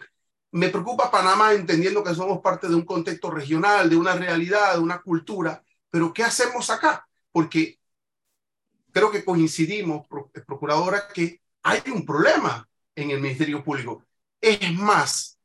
[0.52, 4.80] Me preocupa Panamá entendiendo que somos parte de un contexto regional, de una realidad, de
[4.80, 7.06] una cultura, pero ¿qué hacemos acá?
[7.30, 7.78] Porque
[8.92, 10.06] creo que coincidimos,
[10.46, 14.04] procuradora, que hay un problema en el Ministerio Público.
[14.40, 15.38] Es más,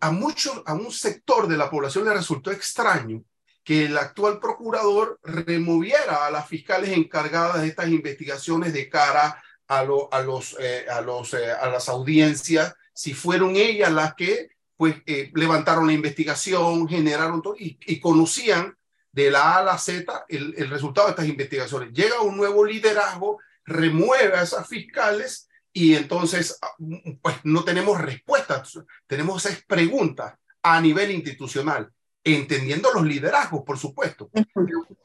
[0.00, 3.22] a, mucho, a un sector de la población le resultó extraño
[3.64, 9.78] que el actual procurador removiera a las fiscales encargadas de estas investigaciones de cara a,
[9.78, 14.94] a, los, eh, a, los, eh, a las audiencias, si fueron ellas las que pues,
[15.06, 18.76] eh, levantaron la investigación, generaron todo y, y, conocían
[19.10, 21.92] de la A a la Z el, el resultado de estas investigaciones.
[21.92, 25.45] Llega un nuevo liderazgo, remueve a esas fiscales
[25.76, 26.74] y entonces ah,
[27.20, 31.92] pues no tenemos respuestas, tenemos esas preguntas a nivel institucional
[32.24, 34.30] entendiendo los liderazgos, por supuesto.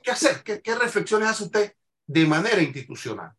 [0.02, 0.42] ¿Qué hacer?
[0.44, 1.74] ¿Qué, reflexiones hace usted
[2.08, 3.34] de manera institucional?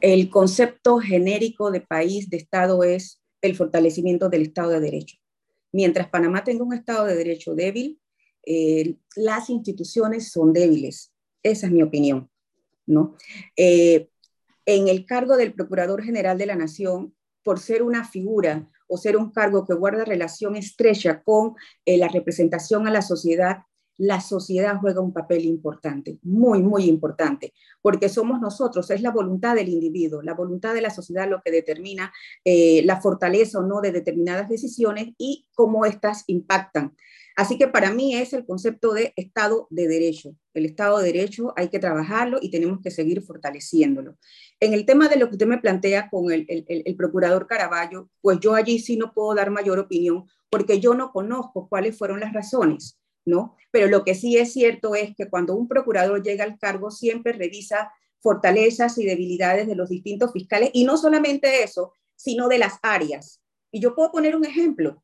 [0.00, 5.18] El concepto genérico de país, de Estado, es el fortalecimiento del Estado de Derecho.
[5.70, 8.00] Mientras Panamá tenga un Estado de Derecho débil,
[8.44, 11.12] eh, las instituciones son débiles.
[11.44, 12.28] Esa es mi opinión.
[12.86, 13.16] ¿no?
[13.56, 14.08] Eh,
[14.66, 19.16] en el cargo del Procurador General de la Nación, por ser una figura o ser
[19.16, 21.54] un cargo que guarda relación estrecha con
[21.84, 23.58] eh, la representación a la sociedad,
[23.98, 29.54] la sociedad juega un papel importante, muy, muy importante, porque somos nosotros, es la voluntad
[29.54, 32.12] del individuo, la voluntad de la sociedad lo que determina
[32.44, 36.94] eh, la fortaleza o no de determinadas decisiones y cómo éstas impactan
[37.36, 40.34] Así que para mí es el concepto de Estado de Derecho.
[40.54, 44.16] El Estado de Derecho hay que trabajarlo y tenemos que seguir fortaleciéndolo.
[44.58, 48.54] En el tema de lo que usted me plantea con el, procurador Caraballo, pues yo
[48.54, 52.98] allí sí no puedo dar mayor opinión porque yo no conozco cuáles fueron las razones,
[53.26, 53.54] ¿no?
[53.70, 57.34] Pero lo que sí es cierto es que cuando un procurador llega al cargo siempre
[57.34, 62.78] revisa fortalezas y debilidades de los distintos fiscales y no solamente eso, sino de las
[62.80, 63.42] áreas.
[63.70, 65.02] Y yo puedo poner un ejemplo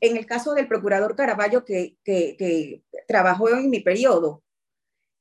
[0.00, 1.96] en el caso del procurador Caraballo que,
[3.06, 4.42] trabajó en mi periodo,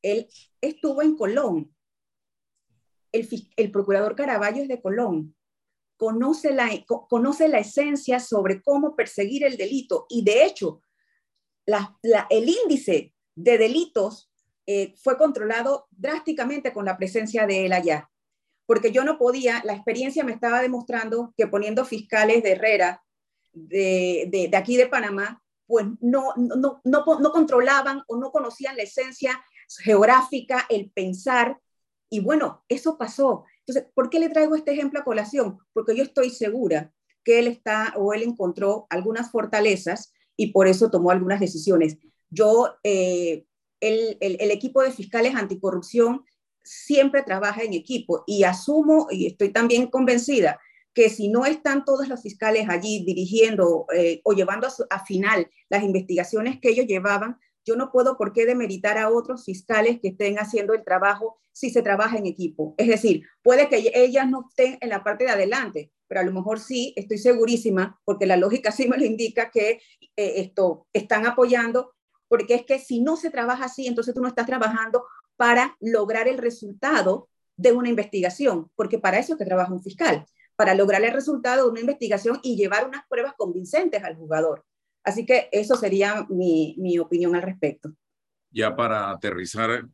[0.02, 0.28] él
[0.62, 1.74] estuvo en Colón.
[3.12, 5.36] El, procurador Caraballo es de Colón.
[5.98, 10.82] Conoce la, conoce la esencia sobre cómo perseguir el delito y de hecho
[12.30, 14.32] el índice de delitos
[14.68, 18.12] eh, fue controlado drásticamente con la presencia de él allá.
[18.66, 23.02] Porque yo no podía, la experiencia me estaba demostrando que poniendo fiscales de Herrera
[23.68, 28.84] de, de, aquí de Panamá, pues no, no, no, no controlaban o no conocían la
[28.84, 29.44] esencia
[29.84, 31.60] geográfica, el pensar,
[32.10, 33.44] y bueno, eso pasó.
[33.66, 35.60] Entonces, ¿por qué le traigo este ejemplo a colación?
[35.74, 36.94] Porque yo estoy segura
[37.24, 41.98] que él está o él encontró algunas fortalezas y por eso tomó algunas decisiones.
[42.30, 43.46] Yo, eh,
[43.82, 46.24] el, el, el, equipo de fiscales anticorrupción
[46.64, 50.60] siempre trabaja en equipo y asumo y estoy también convencida
[50.98, 55.84] que si no están todos los fiscales allí dirigiendo eh, o llevando a, final las
[55.84, 60.40] investigaciones que ellos llevaban, yo no puedo por qué demeritar a otros fiscales que estén
[60.40, 62.74] haciendo el trabajo si se trabaja en equipo.
[62.80, 66.32] Es decir, puede que ellas no estén en la parte de adelante, pero a lo
[66.32, 69.80] mejor sí, estoy segurísima, porque la lógica sí me lo indica que
[70.16, 71.94] eh, esto están apoyando,
[72.28, 76.28] porque es que si no se trabaja así, entonces tú no estás trabajando para lograr
[76.28, 80.26] el resultado de una investigación, porque para eso es que trabaja un fiscal
[80.58, 84.66] para lograr el resultado de una investigación y llevar unas pruebas convincentes al jugador.
[85.04, 87.94] Así que eso sería mi, mi opinión al respecto.
[88.50, 89.88] Ya para aterrizar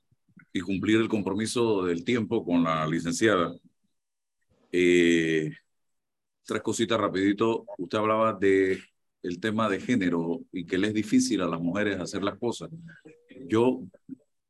[0.53, 3.53] y cumplir el compromiso del tiempo con la licenciada,
[4.71, 5.51] eh,
[6.45, 7.65] tres cositas rapidito.
[7.77, 8.79] Usted hablaba de
[9.21, 12.69] el tema de género y que le es difícil a las mujeres hacer las cosas.
[13.47, 13.83] Yo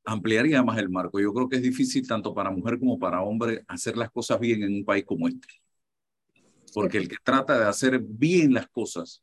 [0.06, 1.20] ampliaría más el marco.
[1.20, 4.62] Yo creo que es difícil tanto para mujer como para hombre hacer las cosas bien
[4.62, 5.63] en un país como este
[6.74, 9.22] porque el que trata de hacer bien las cosas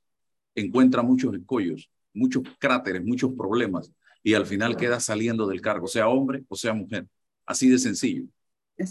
[0.54, 3.92] encuentra muchos escollos, muchos cráteres, muchos problemas
[4.22, 7.06] y al final queda saliendo del cargo, sea hombre o sea mujer.
[7.46, 8.24] Así de sencillo.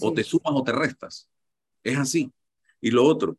[0.02, 1.28] O te sumas o te restas.
[1.84, 2.32] Es así.
[2.82, 3.38] Y lo otro,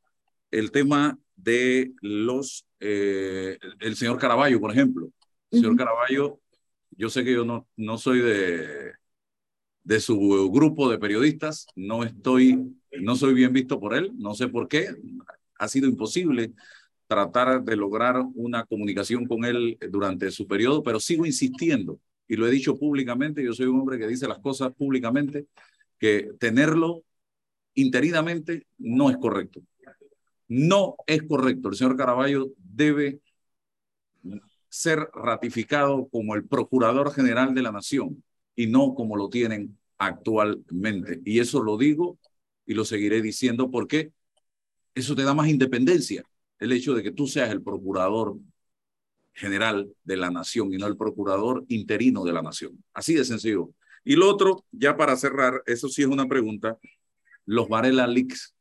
[0.50, 5.10] el tema de los, eh, el señor Caraballo, por ejemplo.
[5.50, 6.40] El señor Caraballo,
[6.90, 8.92] yo sé que yo no, no soy de,
[9.90, 10.16] de su
[10.52, 11.66] grupo de periodistas.
[11.74, 14.86] No estoy, no soy bien visto por él, no sé por qué.
[15.58, 16.52] Ha sido imposible
[17.08, 22.46] tratar de lograr una comunicación con él durante su periodo, pero sigo insistiendo y lo
[22.46, 23.42] he dicho públicamente.
[23.42, 25.46] Yo soy un hombre que dice las cosas públicamente,
[25.98, 27.02] que tenerlo
[27.74, 29.60] interinamente no es correcto.
[30.46, 31.68] No es correcto.
[31.68, 33.18] El señor Caraballo debe
[34.68, 38.22] ser ratificado como el Procurador General de la Nación
[38.54, 41.20] y no como lo tienen actualmente.
[41.24, 42.18] Y eso lo digo
[42.66, 44.12] y lo seguiré diciendo porque
[44.94, 46.24] eso te da más independencia,
[46.58, 48.36] el hecho de que tú seas el Procurador
[49.32, 52.82] General de la Nación y no el Procurador interino de la Nación.
[52.94, 53.70] Así de sencillo.
[54.02, 56.78] Y lo otro, ya para cerrar, eso sí es una pregunta,
[57.44, 58.54] los Varela Leaks.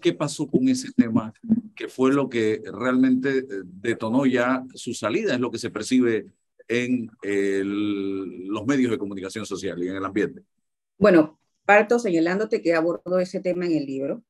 [0.00, 1.32] ¿Qué pasó con ese tema?
[1.76, 6.26] Que fue lo que realmente eh, detonó ya su salida, es lo que se percibe
[6.68, 10.42] en los medios de comunicación social y en el ambiente.
[10.98, 14.22] Bueno, parto señalándote que abordo ese tema en el libro.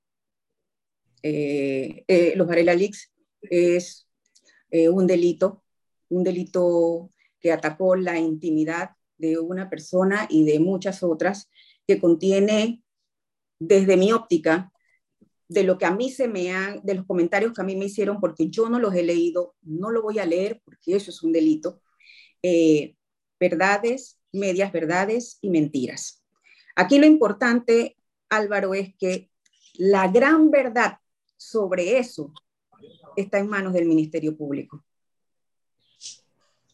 [1.22, 3.12] Eh, eh, los Varela Leaks
[3.42, 4.06] es
[4.70, 5.64] un delito,
[6.10, 7.10] un delito
[7.40, 11.50] que atacó la intimidad de una persona y de muchas otras,
[11.86, 12.82] que contiene,
[13.58, 14.72] desde mi óptica,
[15.48, 17.86] de lo que a mí se me han, de los comentarios que a mí me
[17.86, 21.22] hicieron, porque yo no los he leído, no lo voy a leer porque eso es
[21.22, 21.80] un delito,
[22.42, 22.94] eh,
[23.38, 26.24] verdades, medias verdades y mentiras.
[26.76, 27.96] Aquí lo importante,
[28.28, 29.30] Álvaro, es que
[29.74, 30.98] la gran verdad
[31.36, 32.32] sobre eso
[33.16, 34.84] está en manos del Ministerio Público.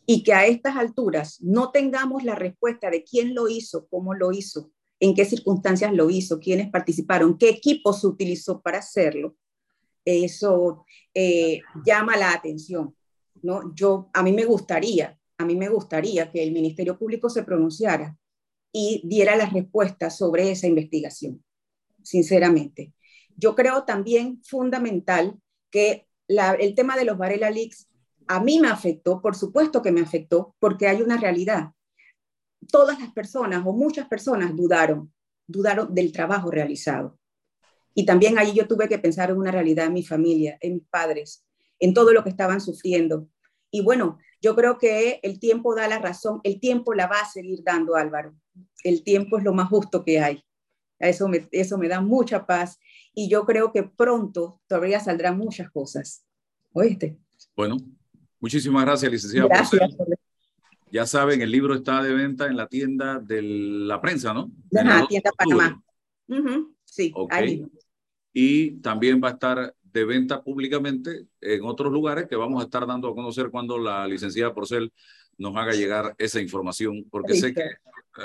[0.06, 4.32] Y que a estas alturas no tengamos la respuesta de quién lo hizo, cómo lo
[4.32, 9.36] hizo, en qué circunstancias lo hizo, quiénes participaron, qué equipo se utilizó para hacerlo,
[10.04, 10.84] eso
[11.14, 12.94] eh, llama la atención.
[13.42, 13.74] ¿no?
[13.74, 18.16] Yo, a mí me gustaría, a mí me gustaría que el Ministerio Público se pronunciara
[18.72, 21.44] y diera las respuestas sobre esa investigación,
[22.02, 22.92] sinceramente.
[23.36, 25.38] Yo creo también fundamental
[25.70, 27.88] que el tema de los Varela Leaks
[28.26, 31.74] a mí me afectó, por supuesto que me afectó, porque hay una realidad
[32.66, 35.12] todas las personas o muchas personas dudaron,
[35.46, 37.18] dudaron del trabajo realizado.
[37.94, 40.86] Y también ahí yo tuve que pensar en una realidad en mi familia, en mis
[40.88, 41.44] padres,
[41.78, 43.28] en todo lo que estaban sufriendo.
[43.70, 47.30] Y bueno, yo creo que el tiempo da la razón, el tiempo la va a
[47.30, 48.34] seguir dando Álvaro.
[48.82, 50.44] El tiempo es lo más justo que hay.
[50.98, 52.78] Eso me, eso me da mucha paz
[53.14, 56.26] y yo creo que pronto todavía saldrán muchas cosas.
[56.74, 57.16] ¿Oíste?
[57.56, 57.78] Bueno,
[58.38, 59.48] muchísimas gracias, licenciado.
[59.48, 59.80] Gracias.
[60.92, 64.52] Ya saben, el libro está de venta en la tienda de la prensa, ¿no?
[64.70, 65.82] la tienda Panamá.
[66.84, 67.64] Sí, ahí.
[68.34, 72.84] Y también va a estar de venta públicamente en otros lugares que vamos a estar
[72.84, 74.92] dando a conocer cuando la licenciada Porcel
[75.38, 77.62] nos haga llegar esa información, porque sé que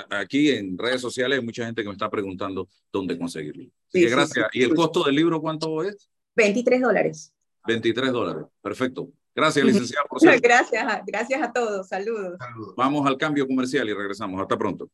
[0.10, 3.66] aquí en redes sociales hay mucha gente que me está preguntando dónde conseguirlo.
[3.88, 4.48] Así que gracias.
[4.52, 6.10] ¿Y el costo del libro cuánto es?
[6.36, 7.34] 23 dólares.
[7.68, 8.46] 23 dólares.
[8.62, 9.12] Perfecto.
[9.36, 10.06] Gracias, licenciada.
[10.10, 11.88] Por gracias, gracias a todos.
[11.88, 12.40] Saludos.
[12.76, 14.42] Vamos al cambio comercial y regresamos.
[14.42, 14.90] Hasta pronto.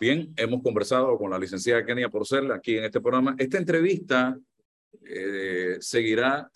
[0.00, 3.36] Bien, hemos conversado con la licenciada Kenia Porcel aquí en este programa.
[3.38, 4.36] Esta entrevista
[5.04, 6.50] eh, seguirá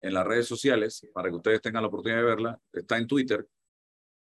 [0.00, 2.58] en las redes sociales para que ustedes tengan la oportunidad de verla.
[2.72, 3.46] Está en Twitter,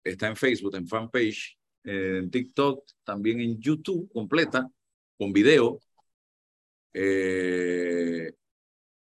[0.02, 4.70] está en Facebook, en fanpage, en TikTok, también en YouTube completa,
[5.18, 5.80] con video.
[6.92, 8.32] Eh,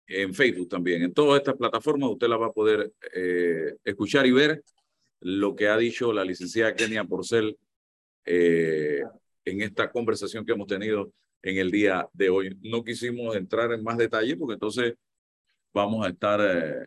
[0.08, 1.04] en Facebook también.
[1.04, 4.64] En todas estas plataformas usted la va a poder eh, escuchar y ver
[5.22, 7.58] lo que ha dicho la licenciada Kenia Porcel
[8.26, 9.02] eh,
[9.46, 11.12] en esta conversación que hemos tenido
[11.42, 12.58] en el día de hoy.
[12.62, 14.94] No quisimos entrar en más detalle porque entonces
[15.74, 16.86] vamos a estar eh,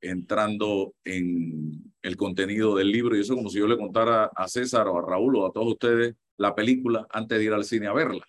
[0.00, 4.88] entrando en el contenido del libro y eso como si yo le contara a César
[4.88, 7.92] o a Raúl o a todos ustedes la película antes de ir al cine a
[7.92, 8.24] verla.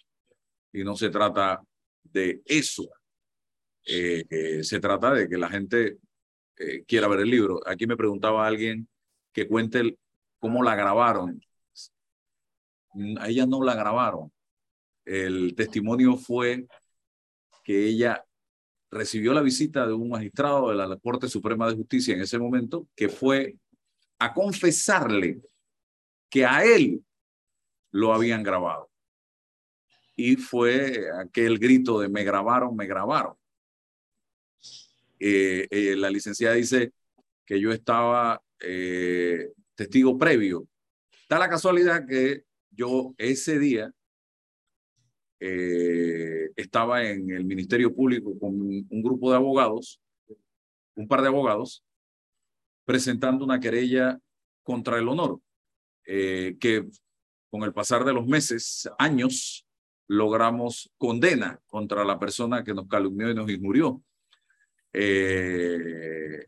[0.73, 1.61] Y no se trata
[2.03, 2.89] de eso
[3.85, 5.97] eh, eh, se trata de que la gente
[6.57, 7.61] eh, quiera ver el libro.
[7.65, 8.87] Aquí me preguntaba alguien
[9.33, 9.97] que cuente
[10.39, 11.41] cómo la grabaron.
[13.19, 14.31] A ella no la grabaron.
[15.05, 16.65] El testimonio fue
[17.63, 18.25] que ella
[18.89, 22.87] recibió la visita de un magistrado de la Corte Suprema de Justicia en ese momento,
[22.95, 23.55] que fue
[24.19, 25.41] a confesarle
[26.29, 27.03] que a él
[27.91, 28.89] lo habían grabado.
[30.15, 33.35] Y fue aquel grito de me grabaron, me grabaron.
[35.19, 36.93] Eh, eh, la licenciada dice
[37.45, 40.67] que yo estaba eh, testigo previo.
[41.29, 43.93] Da la casualidad que yo ese día
[46.55, 49.99] estaba en el Ministerio Público con un grupo de abogados,
[50.95, 51.83] un par de abogados,
[52.85, 54.19] presentando una querella
[54.63, 55.39] contra el honor,
[56.05, 56.87] eh, que
[57.49, 59.65] con el pasar de los meses, años,
[60.07, 64.03] logramos condena contra la persona que nos calumnió y nos injurió.
[64.93, 66.45] Eh,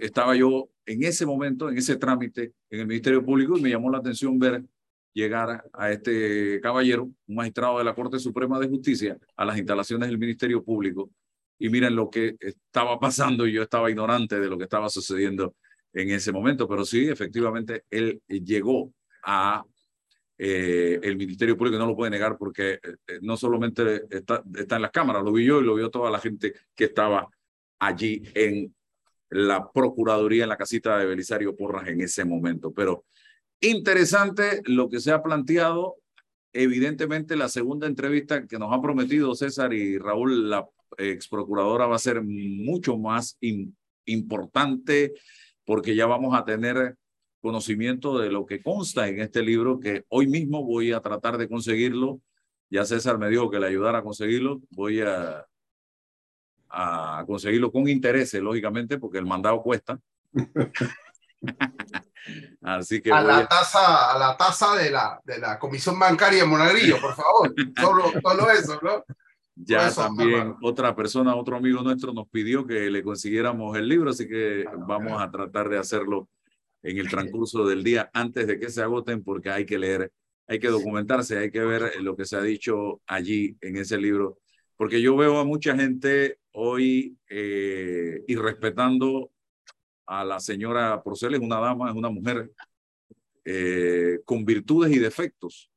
[0.00, 3.90] estaba yo en ese momento, en ese trámite en el Ministerio Público y me llamó
[3.90, 4.62] la atención ver
[5.18, 10.08] llegar a este caballero, un magistrado de la Corte Suprema de Justicia, a las instalaciones
[10.08, 11.10] del Ministerio Público.
[11.58, 15.56] Y miren lo que estaba pasando y yo estaba ignorante de lo que estaba sucediendo
[15.92, 18.92] en ese momento, pero sí, efectivamente, él llegó
[19.24, 19.64] a
[20.36, 24.76] eh, el Ministerio Público, no lo puede negar porque eh, eh, no solamente está, está
[24.76, 27.28] en las cámaras, lo vi yo y lo vio toda la gente que estaba
[27.80, 28.72] allí en
[29.30, 32.72] la Procuraduría, en la casita de Belisario Porras en ese momento.
[32.72, 33.04] Pero
[33.60, 35.96] interesante lo que se ha planteado.
[36.52, 41.96] Evidentemente, la segunda entrevista que nos han prometido César y Raúl, la ex procuradora, va
[41.96, 43.38] a ser mucho más
[44.06, 45.14] importante
[45.64, 46.96] porque ya vamos a tener
[47.40, 51.48] conocimiento de lo que consta en este libro, que hoy mismo voy a tratar de
[51.48, 52.20] conseguirlo.
[52.70, 54.60] Ya César me dijo que le ayudara a conseguirlo.
[54.70, 55.46] Voy a,
[56.68, 60.00] a conseguirlo con intereses, lógicamente, porque el mandado cuesta.
[62.62, 66.48] Así que a la tasa a la tasa de la de la Comisión Bancaria de
[66.48, 67.54] Monagrillo, por favor.
[67.80, 69.04] solo, solo eso, ¿no?
[69.60, 74.28] Ya también otra persona, otro amigo nuestro nos pidió que le consiguiéramos el libro, así
[74.28, 76.28] que vamos a tratar de hacerlo
[76.82, 80.12] en el transcurso del día antes de que se agoten porque hay que leer,
[80.46, 84.38] hay que documentarse, hay que ver lo que se ha dicho allí en ese libro.
[84.76, 89.32] Porque yo veo a mucha gente hoy eh, y respetando
[90.08, 92.50] a la señora Porcel, es una dama, es una mujer
[93.44, 95.70] eh, con virtudes y defectos.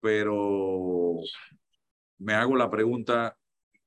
[0.00, 1.20] Pero
[2.18, 3.36] me hago la pregunta,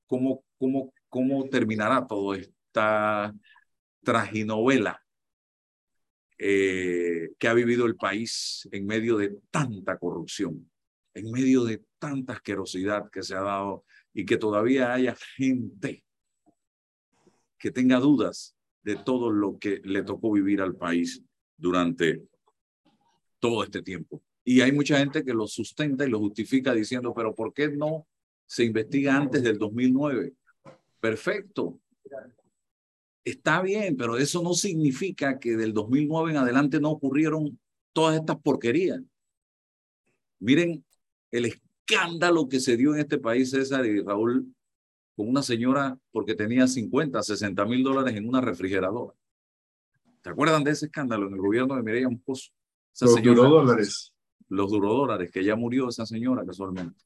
[0.06, 3.34] ¿cómo, cómo, cómo terminará toda esta
[4.02, 5.00] traginovela
[6.38, 10.70] eh, que ha vivido el país en medio de tanta corrupción,
[11.14, 13.84] en medio de tanta asquerosidad que se ha dado
[14.14, 16.02] y que todavía haya gente
[17.58, 18.51] que tenga dudas
[18.82, 21.22] de todo lo que le tocó vivir al país
[21.56, 22.22] durante
[23.38, 24.22] todo este tiempo.
[24.44, 28.06] Y hay mucha gente que lo sustenta y lo justifica diciendo, pero ¿por qué no
[28.46, 30.34] se investiga antes del 2009?
[31.00, 31.80] Perfecto,
[33.24, 37.58] Está bien, pero eso no significa que del 2009 en adelante no ocurrieron
[37.92, 39.00] todas estas porquerías.
[40.40, 40.84] Miren
[41.30, 44.52] el escándalo que se dio en este país, César y Raúl,
[45.16, 49.14] con una señora porque tenía 50, 60 mil dólares en una refrigeradora.
[50.22, 52.50] ¿Te acuerdan de ese escándalo en el gobierno de Mireya Moscoso?
[53.00, 54.12] los dólares.
[54.48, 57.02] Los dólares, que ya murió esa señora casualmente.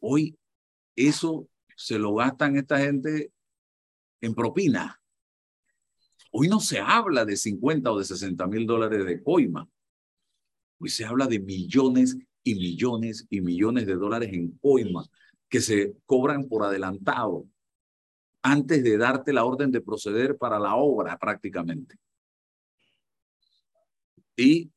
[0.00, 0.36] Hoy
[0.94, 3.32] eso se lo gastan esta gente
[4.20, 5.00] en propina.
[6.30, 9.68] Hoy no se habla de 50 o de 60 mil dólares de coima.
[10.78, 15.04] Hoy se habla de millones y millones y millones de dólares en coima
[15.52, 17.44] que se cobran por adelantado
[18.40, 21.96] antes de darte la orden de proceder para la obra prácticamente.
[24.34, 24.70] Y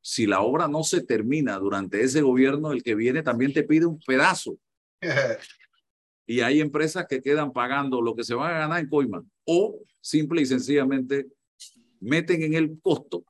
[0.00, 3.86] si la obra no se termina durante ese gobierno, el que viene también te pide
[3.86, 4.58] un pedazo.
[6.26, 9.78] y hay empresas que quedan pagando lo que se van a ganar en coima o
[10.00, 11.28] simple y sencillamente
[12.00, 13.24] meten en el costo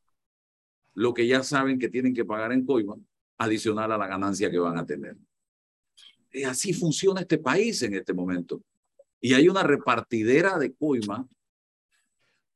[0.94, 2.96] lo que ya saben que tienen que pagar en coima
[3.36, 5.14] adicional a la ganancia que van a tener.
[6.32, 8.62] Y así funciona este país en este momento.
[9.20, 11.28] Y hay una repartidera de coima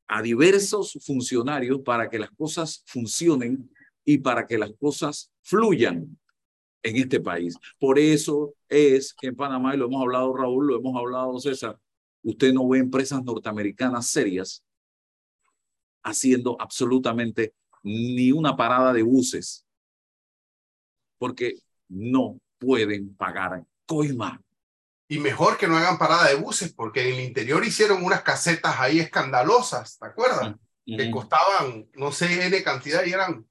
[0.06, 3.70] a diversos funcionarios para que las cosas funcionen
[4.04, 6.18] y para que las cosas fluyan
[6.82, 7.56] en este país.
[7.78, 11.78] Por eso es que en Panamá, y lo hemos hablado Raúl, lo hemos hablado César,
[12.22, 14.62] usted no ve empresas norteamericanas serias
[16.02, 19.66] haciendo absolutamente ni una parada de buses,
[21.18, 21.54] porque
[21.88, 24.40] no pueden pagar coima.
[25.06, 28.76] Y mejor que no hagan parada de buses, porque en el interior hicieron unas casetas
[28.78, 30.54] ahí escandalosas, ¿te acuerdas?
[30.86, 33.46] Que costaban, no sé, N cantidad y eran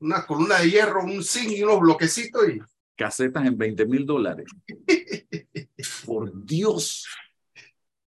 [0.00, 2.60] una columna de hierro, un zinc y unos bloquecitos y
[2.96, 4.46] casetas en 20 mil dólares.
[6.06, 7.06] Por Dios.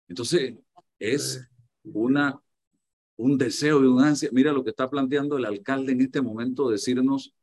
[0.09, 0.55] Entonces,
[0.99, 1.49] es
[1.82, 2.40] una,
[3.16, 4.28] un deseo y una ansia.
[4.32, 7.34] Mira lo que está planteando el alcalde en este momento, decirnos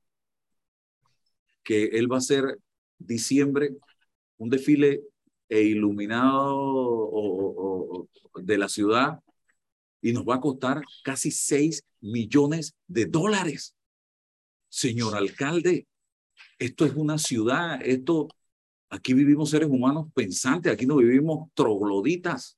[1.64, 2.60] que él va a hacer
[3.00, 3.76] diciembre
[4.38, 5.02] un desfile
[5.47, 7.10] e iluminado
[8.36, 9.20] de la ciudad
[10.02, 13.76] y nos va a costar casi 6 millones de dólares.
[14.70, 15.88] Señor alcalde,
[16.58, 18.30] esto es una ciudad, esto,
[18.89, 22.58] aquí vivimos seres humanos pensantes, aquí no vivimos trogloditas,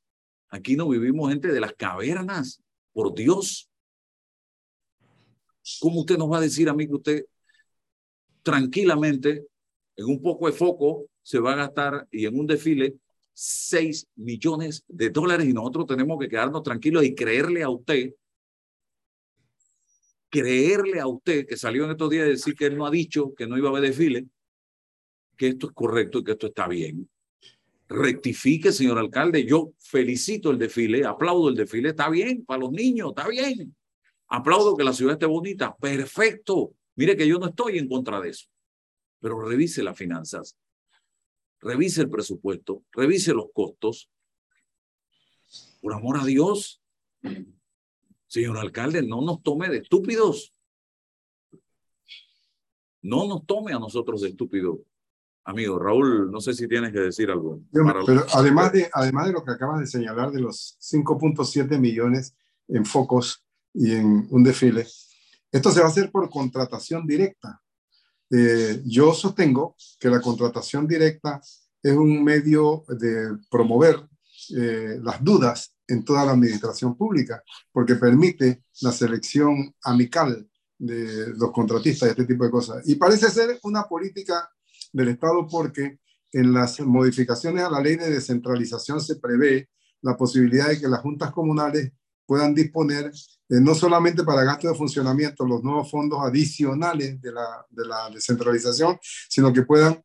[0.50, 2.62] aquí no vivimos gente de las cavernas,
[2.94, 3.70] Por Dios.
[5.80, 7.26] ¿Cómo usted nos va a decir a mí que usted
[8.44, 9.46] tranquilamente,
[9.96, 12.96] en un poco de foco, se va a gastar y en un desfile
[13.34, 18.14] 6 millones de dólares y nosotros tenemos que quedarnos tranquilos y creerle a usted,
[20.30, 23.34] creerle a usted que salió en estos días de decir que él no ha dicho
[23.36, 24.28] que no iba a haber desfile,
[25.38, 27.10] que esto es correcto y que esto está bien.
[27.88, 29.46] Rectifique, señor alcalde.
[29.46, 33.76] Yo felicito el desfile, aplaudo el desfile, está bien para los niños, está bien.
[34.28, 36.74] Aplaudo que la ciudad esté bonita, perfecto.
[36.96, 38.48] Mire que yo no estoy en contra de eso,
[39.22, 40.57] pero revise las finanzas,
[41.61, 44.09] revise el presupuesto, revise los costos.
[45.80, 46.82] Por amor a Dios,
[48.28, 50.53] señor alcalde, no nos tome de estúpidos.
[53.03, 54.80] No nos tome a nosotros de estúpidos.
[55.43, 57.61] Amigo, Raúl, no sé si tienes que decir algo.
[57.72, 62.36] pero además de, además de lo que acabas de señalar de los 5.7 millones
[62.67, 63.43] en focos
[63.74, 64.86] y en un desfile,
[65.51, 67.61] esto se va a hacer por contratación directa.
[68.32, 71.41] Eh, yo sostengo que la contratación directa
[71.84, 74.07] es un medio de promover
[74.55, 81.51] eh, las dudas en toda la administración pública, porque permite la selección amical de los
[81.51, 82.88] contratistas y este tipo de cosas.
[82.88, 84.49] Y parece ser una política
[84.93, 85.99] del Estado porque
[86.32, 89.69] en las modificaciones a la ley de descentralización se prevé
[90.01, 91.91] la posibilidad de que las juntas comunales
[92.25, 93.11] puedan disponer
[93.60, 98.97] no solamente para gastos de funcionamiento los nuevos fondos adicionales de la, de la descentralización,
[99.02, 100.02] sino que puedan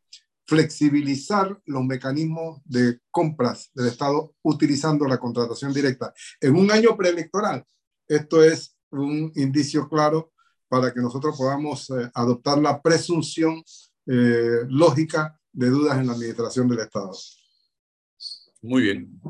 [0.46, 6.12] flexibilizar los mecanismos de compras del Estado utilizando la contratación directa.
[6.40, 7.64] En un año preelectoral,
[8.08, 10.32] esto es un indicio claro
[10.68, 13.62] para que nosotros podamos eh, adoptar la presunción
[14.06, 17.12] eh, lógica de dudas en la administración del Estado.
[18.62, 19.20] Muy bien.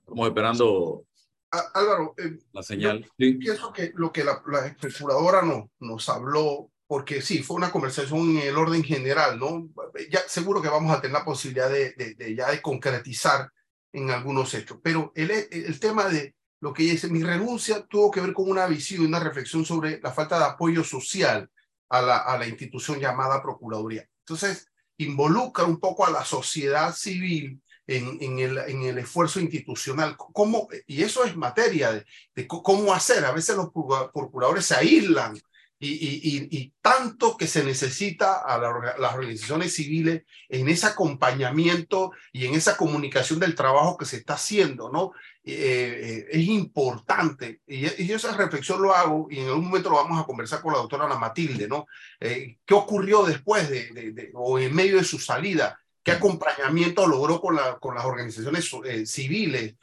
[0.00, 1.06] Estamos esperando
[1.50, 3.10] Álvaro, eh, la señal.
[3.16, 8.30] Pienso que lo que la, la procuradora no, nos habló, porque sí, fue una conversación
[8.30, 9.68] en el orden general, ¿no?
[10.10, 13.50] Ya seguro que vamos a tener la posibilidad de, de, ya de concretizar
[13.92, 18.10] en algunos hechos, pero el, el tema de lo que ella dice, mi renuncia tuvo
[18.10, 21.50] que ver con una visión, una reflexión sobre la falta de apoyo social
[21.88, 24.08] a la, a la institución llamada Procuraduría.
[24.20, 24.68] Entonces,
[24.98, 30.16] involucra un poco a la sociedad civil en, en, el, en el esfuerzo institucional.
[30.16, 33.24] ¿Cómo, y eso es materia de, de cómo hacer.
[33.24, 33.70] A veces los
[34.12, 35.38] procuradores se aíslan
[35.78, 38.56] y, y, y, tanto que se necesita a
[38.98, 44.34] las organizaciones civiles en ese acompañamiento y en esa comunicación del trabajo que se está
[44.34, 45.12] haciendo, ¿no?
[45.44, 47.60] Eh, eh, es importante.
[47.66, 50.72] Y, yo esa reflexión lo hago y en algún momento lo vamos a conversar con
[50.72, 51.86] la doctora Ana Matilde, ¿no?
[52.20, 55.78] Eh, ¿Qué ocurrió después de, de, o en medio de su salida?
[56.06, 58.70] ¿Qué acompañamiento logró con, la, con las organizaciones
[59.10, 59.74] civiles?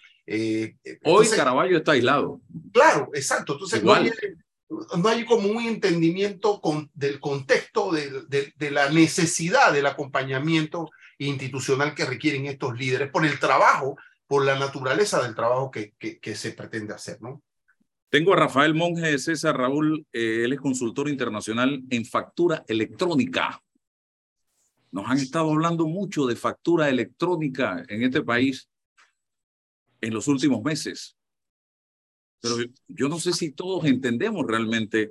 [1.03, 2.39] Hoy Caraballo está aislado.
[2.71, 3.51] Claro, exacto.
[3.51, 4.09] Entonces, no hay,
[4.69, 10.89] no hay, como un entendimiento con, del contexto de, de, de, la necesidad del acompañamiento
[11.17, 16.36] institucional que requieren estos líderes por el trabajo por la naturaleza del trabajo que, que,
[16.36, 17.43] se pretende hacer, ¿no?
[18.09, 23.61] Tengo a Rafael Monge de César Raúl, eh, él es consultor internacional en factura electrónica.
[24.94, 28.70] Nos han estado hablando mucho de factura electrónica en este país
[30.00, 31.18] en los últimos meses.
[32.39, 35.10] Pero yo no sé si todos entendemos realmente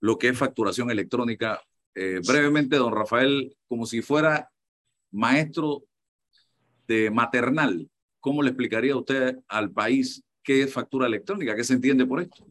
[0.00, 1.62] lo que es facturación electrónica.
[1.94, 4.50] Eh, brevemente, don Rafael, como si fuera
[5.10, 5.84] maestro
[6.86, 7.88] de maternal,
[8.20, 11.56] ¿cómo le explicaría usted al país qué es factura electrónica?
[11.56, 12.46] ¿Qué se entiende por esto?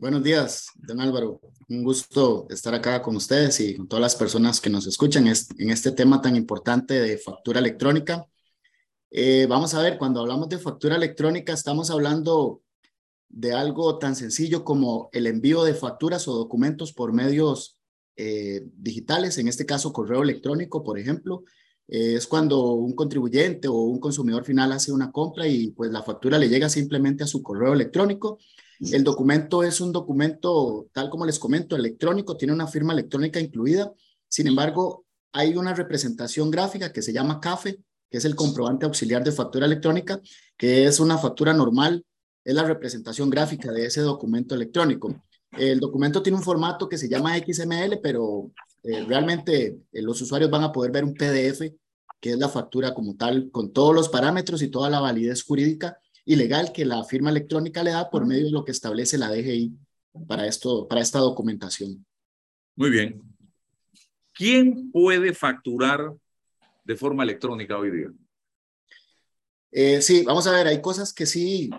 [0.00, 1.42] Buenos días, don Álvaro.
[1.68, 5.70] Un gusto estar acá con ustedes y con todas las personas que nos escuchan en
[5.70, 8.24] este tema tan importante de factura electrónica.
[9.10, 12.62] Eh, vamos a ver, cuando hablamos de factura electrónica, estamos hablando
[13.28, 17.78] de algo tan sencillo como el envío de facturas o documentos por medios
[18.16, 21.44] eh, digitales, en este caso correo electrónico, por ejemplo,
[21.86, 26.38] es cuando un contribuyente o un consumidor final hace una compra y pues la factura
[26.38, 28.38] le llega simplemente a su correo electrónico.
[28.80, 33.92] El documento es un documento, tal como les comento, electrónico, tiene una firma electrónica incluida.
[34.26, 37.78] Sin embargo, hay una representación gráfica que se llama CAFE,
[38.10, 40.20] que es el comprobante auxiliar de factura electrónica,
[40.56, 42.04] que es una factura normal,
[42.42, 45.14] es la representación gráfica de ese documento electrónico.
[45.52, 48.50] El documento tiene un formato que se llama XML, pero
[48.82, 51.70] eh, realmente eh, los usuarios van a poder ver un PDF,
[52.18, 55.98] que es la factura como tal, con todos los parámetros y toda la validez jurídica
[56.24, 59.30] y legal que la firma electrónica le da por medio de lo que establece la
[59.30, 59.72] DGI
[60.26, 62.04] para, esto, para esta documentación.
[62.76, 63.22] Muy bien.
[64.32, 66.14] ¿Quién puede facturar
[66.84, 68.08] de forma electrónica hoy día?
[69.72, 71.70] Eh, sí, vamos a ver, hay cosas que sí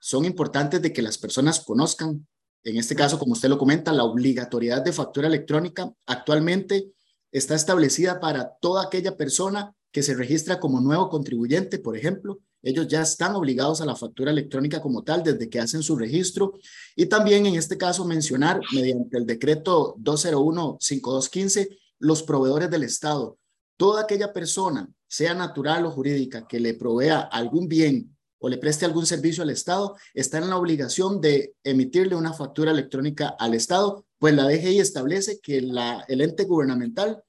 [0.00, 2.26] son importantes de que las personas conozcan.
[2.64, 6.92] En este caso, como usted lo comenta, la obligatoriedad de factura electrónica actualmente
[7.30, 12.40] está establecida para toda aquella persona que se registra como nuevo contribuyente, por ejemplo.
[12.62, 16.58] Ellos ya están obligados a la factura electrónica como tal desde que hacen su registro.
[16.94, 23.38] Y también en este caso mencionar, mediante el decreto 201-5215, los proveedores del Estado.
[23.76, 28.84] Toda aquella persona, sea natural o jurídica, que le provea algún bien o le preste
[28.84, 34.04] algún servicio al Estado, está en la obligación de emitirle una factura electrónica al Estado,
[34.18, 37.22] pues la DGI establece que la, el ente gubernamental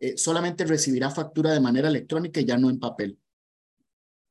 [0.00, 3.18] eh, solamente recibirá factura de manera electrónica y ya no en papel.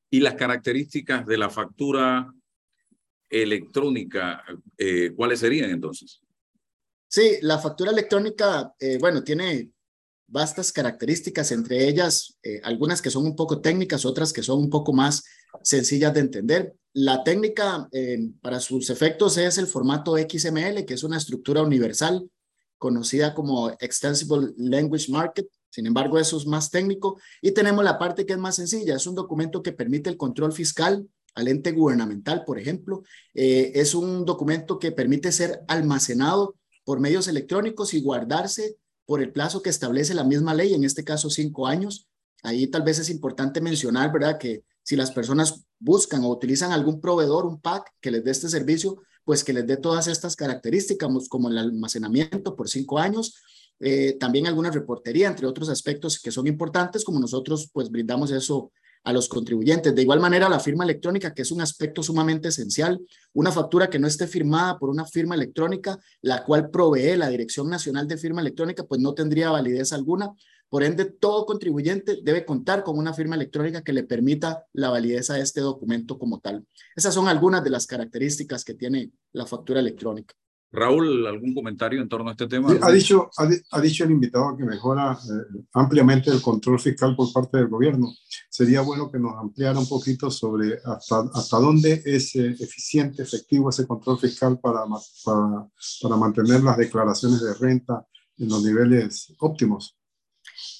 [0.09, 2.33] ¿Y las características de la factura
[3.29, 4.43] electrónica,
[4.77, 6.21] eh, cuáles serían entonces?
[7.07, 9.69] Sí, la factura electrónica, eh, bueno, tiene
[10.27, 14.91] vastas características, entre ellas algunas que son un poco técnicas, otras que son un poco
[14.91, 15.23] más
[15.63, 16.75] sencillas de entender.
[16.91, 17.87] La técnica
[18.41, 22.29] para sus efectos es el formato XML, que es una estructura universal
[22.77, 27.19] conocida como Extensible Language Market, sin embargo, eso es más técnico.
[27.41, 28.95] Y tenemos la parte que es más sencilla.
[28.95, 33.03] Es un documento que permite el control fiscal al ente gubernamental, por ejemplo.
[33.33, 39.31] Eh, es un documento que permite ser almacenado por medios electrónicos y guardarse por el
[39.31, 42.07] plazo que establece la misma ley, en este caso cinco años.
[42.43, 44.37] Ahí tal vez es importante mencionar, ¿verdad?
[44.37, 48.49] Que si las personas buscan o utilizan algún proveedor, un pack que les dé este
[48.49, 53.35] servicio, pues que les dé todas estas características como el almacenamiento por cinco años,
[53.79, 58.71] eh, también alguna reportería, entre otros aspectos que son importantes, como nosotros pues brindamos eso
[59.03, 59.95] a los contribuyentes.
[59.95, 62.99] De igual manera, la firma electrónica, que es un aspecto sumamente esencial,
[63.33, 67.69] una factura que no esté firmada por una firma electrónica, la cual provee la Dirección
[67.69, 70.33] Nacional de Firma Electrónica, pues no tendría validez alguna.
[70.69, 75.29] Por ende, todo contribuyente debe contar con una firma electrónica que le permita la validez
[75.29, 76.65] a este documento como tal.
[76.93, 80.35] Esas son algunas de las características que tiene la factura electrónica.
[80.71, 82.69] Raúl, ¿algún comentario en torno a este tema?
[82.81, 83.29] ha, dicho,
[83.71, 88.13] ha, dicho el invitado que mejora eh, ampliamente el control fiscal por parte del gobierno.
[88.49, 93.69] Sería bueno que nos ampliara un poquito sobre hasta, hasta dónde es eh, eficiente, efectivo
[93.69, 94.83] ese control fiscal para,
[95.23, 95.67] para,
[96.01, 98.05] para mantener las declaraciones de renta
[98.37, 99.97] en los niveles óptimos.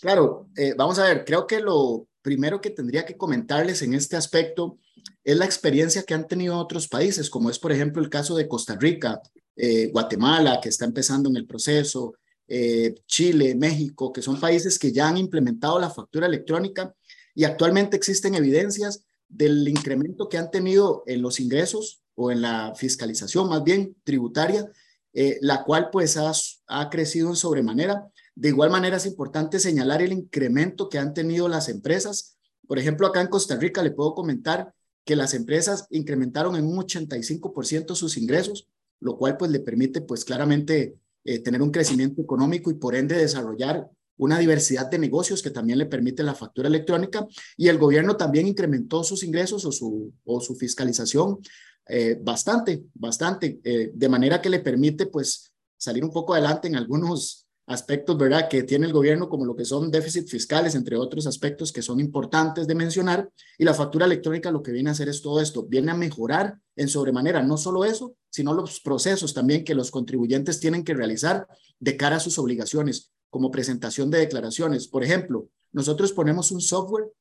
[0.02, 4.18] Claro, eh, vamos a ver, creo que lo primero que tendría que comentarles en este
[4.18, 4.80] aspecto
[5.24, 8.48] es la experiencia que han tenido otros países, como es por ejemplo el caso de
[8.48, 9.22] Costa Rica,
[9.58, 12.14] eh, Guatemala, que está empezando en el proceso,
[12.48, 16.94] eh, Chile, México, que son países que ya han implementado la factura electrónica
[17.34, 22.74] y actualmente existen evidencias del incremento que han tenido en los ingresos o en la
[22.76, 24.72] fiscalización más bien tributaria,
[25.14, 26.32] eh, la cual pues ha,
[26.68, 28.08] ha crecido en sobremanera.
[28.36, 32.38] De igual manera es importante señalar el incremento que han tenido las empresas.
[32.68, 36.78] Por ejemplo, acá en Costa Rica le puedo comentar que las empresas incrementaron en un
[36.78, 38.68] 85% sus ingresos
[39.00, 43.18] lo cual pues le permite pues claramente eh, tener un crecimiento económico y por ende
[43.18, 47.26] desarrollar una diversidad de negocios que también le permite la factura electrónica.
[47.56, 51.40] Y el gobierno también incrementó sus ingresos o su, o su fiscalización
[51.88, 56.76] eh, bastante, bastante, eh, de manera que le permite pues salir un poco adelante en
[56.76, 61.28] algunos aspectos, ¿verdad?, que tiene el gobierno, como lo que son déficits fiscales, entre otros
[61.28, 63.30] aspectos que son importantes de mencionar.
[63.58, 66.60] Y la factura electrónica lo que viene a hacer es todo esto, viene a mejorar
[66.78, 71.46] en sobremanera, no solo eso, sino los procesos también que los contribuyentes tienen que realizar
[71.80, 74.88] de cara a sus obligaciones, como presentación de declaraciones.
[74.88, 77.12] Por ejemplo, nosotros ponemos un software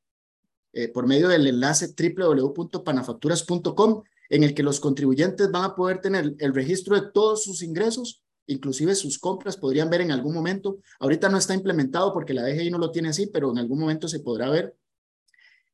[0.72, 6.36] eh, por medio del enlace www.panafacturas.com en el que los contribuyentes van a poder tener
[6.38, 10.78] el registro de todos sus ingresos inclusive sus compras podrían ver en algún momento.
[10.99, 14.09] Ahorita no está implementado porque la DGI no lo tiene así, pero en algún momento
[14.09, 14.76] se podrá ver.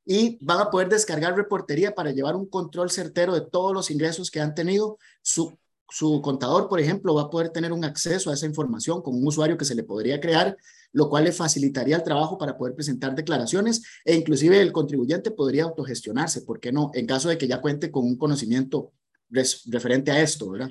[0.04, 4.30] Y van a poder descargar reportería para llevar un control certero de todos los ingresos
[4.30, 4.98] que han tenido.
[5.22, 5.56] Su,
[5.88, 9.26] su contador, por ejemplo, va a poder tener un acceso a esa información con un
[9.26, 10.56] usuario que se le podría crear,
[10.92, 15.64] lo cual le facilitaría el trabajo para poder presentar declaraciones e inclusive el contribuyente podría
[15.64, 16.90] autogestionarse, ¿por qué no?
[16.94, 18.92] En caso de que ya cuente con un conocimiento
[19.30, 20.70] referente a esto, ¿verdad?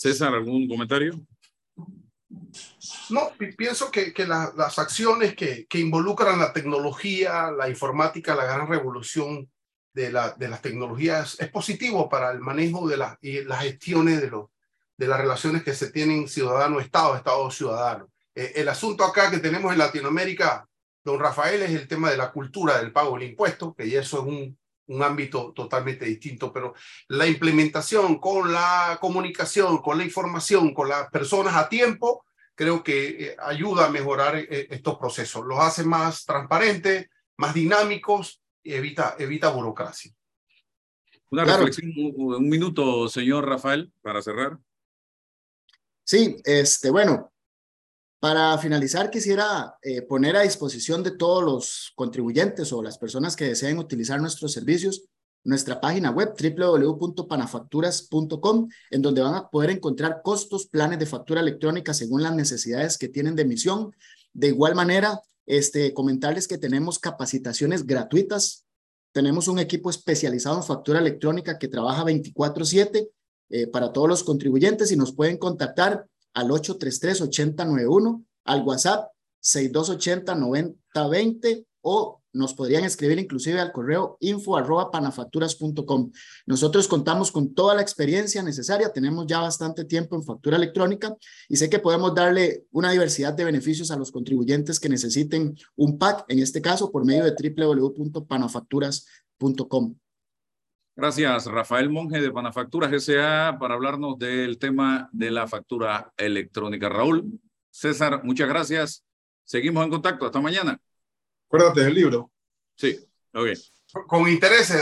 [0.00, 1.12] César, ¿algún comentario?
[3.10, 8.66] No, pienso que, que las acciones que, que, involucran la tecnología, la informática, la gran
[8.66, 9.50] revolución
[9.92, 14.22] de, la, de las tecnologías es positivo para el manejo de la, y las gestiones
[14.22, 14.46] de, los,
[14.96, 18.10] de las relaciones que se tienen ciudadano-estado, estado-ciudadano.
[18.34, 20.66] Eh, el asunto acá que tenemos en Latinoamérica,
[21.04, 24.24] don Rafael, es el tema de la cultura del pago del impuesto, que eso es
[24.24, 24.58] un,
[24.90, 26.74] un ámbito totalmente distinto, pero
[27.08, 32.24] la implementación con la comunicación, con la información, con las personas a tiempo,
[32.54, 35.46] creo que eh, ayuda a mejorar eh, estos procesos.
[35.46, 40.12] Los hace más transparentes, más dinámicos y evita, evita burocracia.
[41.30, 44.58] Una reflexión, un minuto, señor Rafael, para cerrar.
[46.02, 47.32] Sí, este, bueno,
[48.20, 53.46] para finalizar quisiera eh, poner a disposición de todos los contribuyentes o las personas que
[53.46, 55.08] deseen utilizar nuestros servicios
[55.44, 61.94] nuestra página web www.panafacturas.com, en donde van a poder encontrar costos, planes de factura electrónica
[61.94, 63.94] según las necesidades que tienen de emisión.
[64.32, 68.66] De igual manera, este, comentarles que tenemos capacitaciones gratuitas.
[69.12, 73.08] Tenemos un equipo especializado en factura electrónica que trabaja 24/7
[73.48, 79.10] eh, para todos los contribuyentes y nos pueden contactar al 833-8091, al WhatsApp
[79.42, 86.12] 6280-9020 o nos podrían escribir inclusive al correo info arroba panafacturas.com.
[86.46, 91.16] Nosotros contamos con toda la experiencia necesaria, tenemos ya bastante tiempo en factura electrónica
[91.48, 95.98] y sé que podemos darle una diversidad de beneficios a los contribuyentes que necesiten un
[95.98, 99.96] pack, en este caso por medio de www.panafacturas.com.
[101.00, 103.56] Gracias, Rafael Monge de Panafacturas S.A.
[103.58, 106.90] para hablarnos del tema de la factura electrónica.
[106.90, 107.40] Raúl,
[107.70, 109.02] César, muchas gracias.
[109.42, 110.26] Seguimos en contacto.
[110.26, 110.78] Hasta mañana.
[111.46, 112.30] Acuérdate del libro.
[112.76, 112.98] Sí,
[113.32, 113.48] ok.
[114.06, 114.74] Con interés,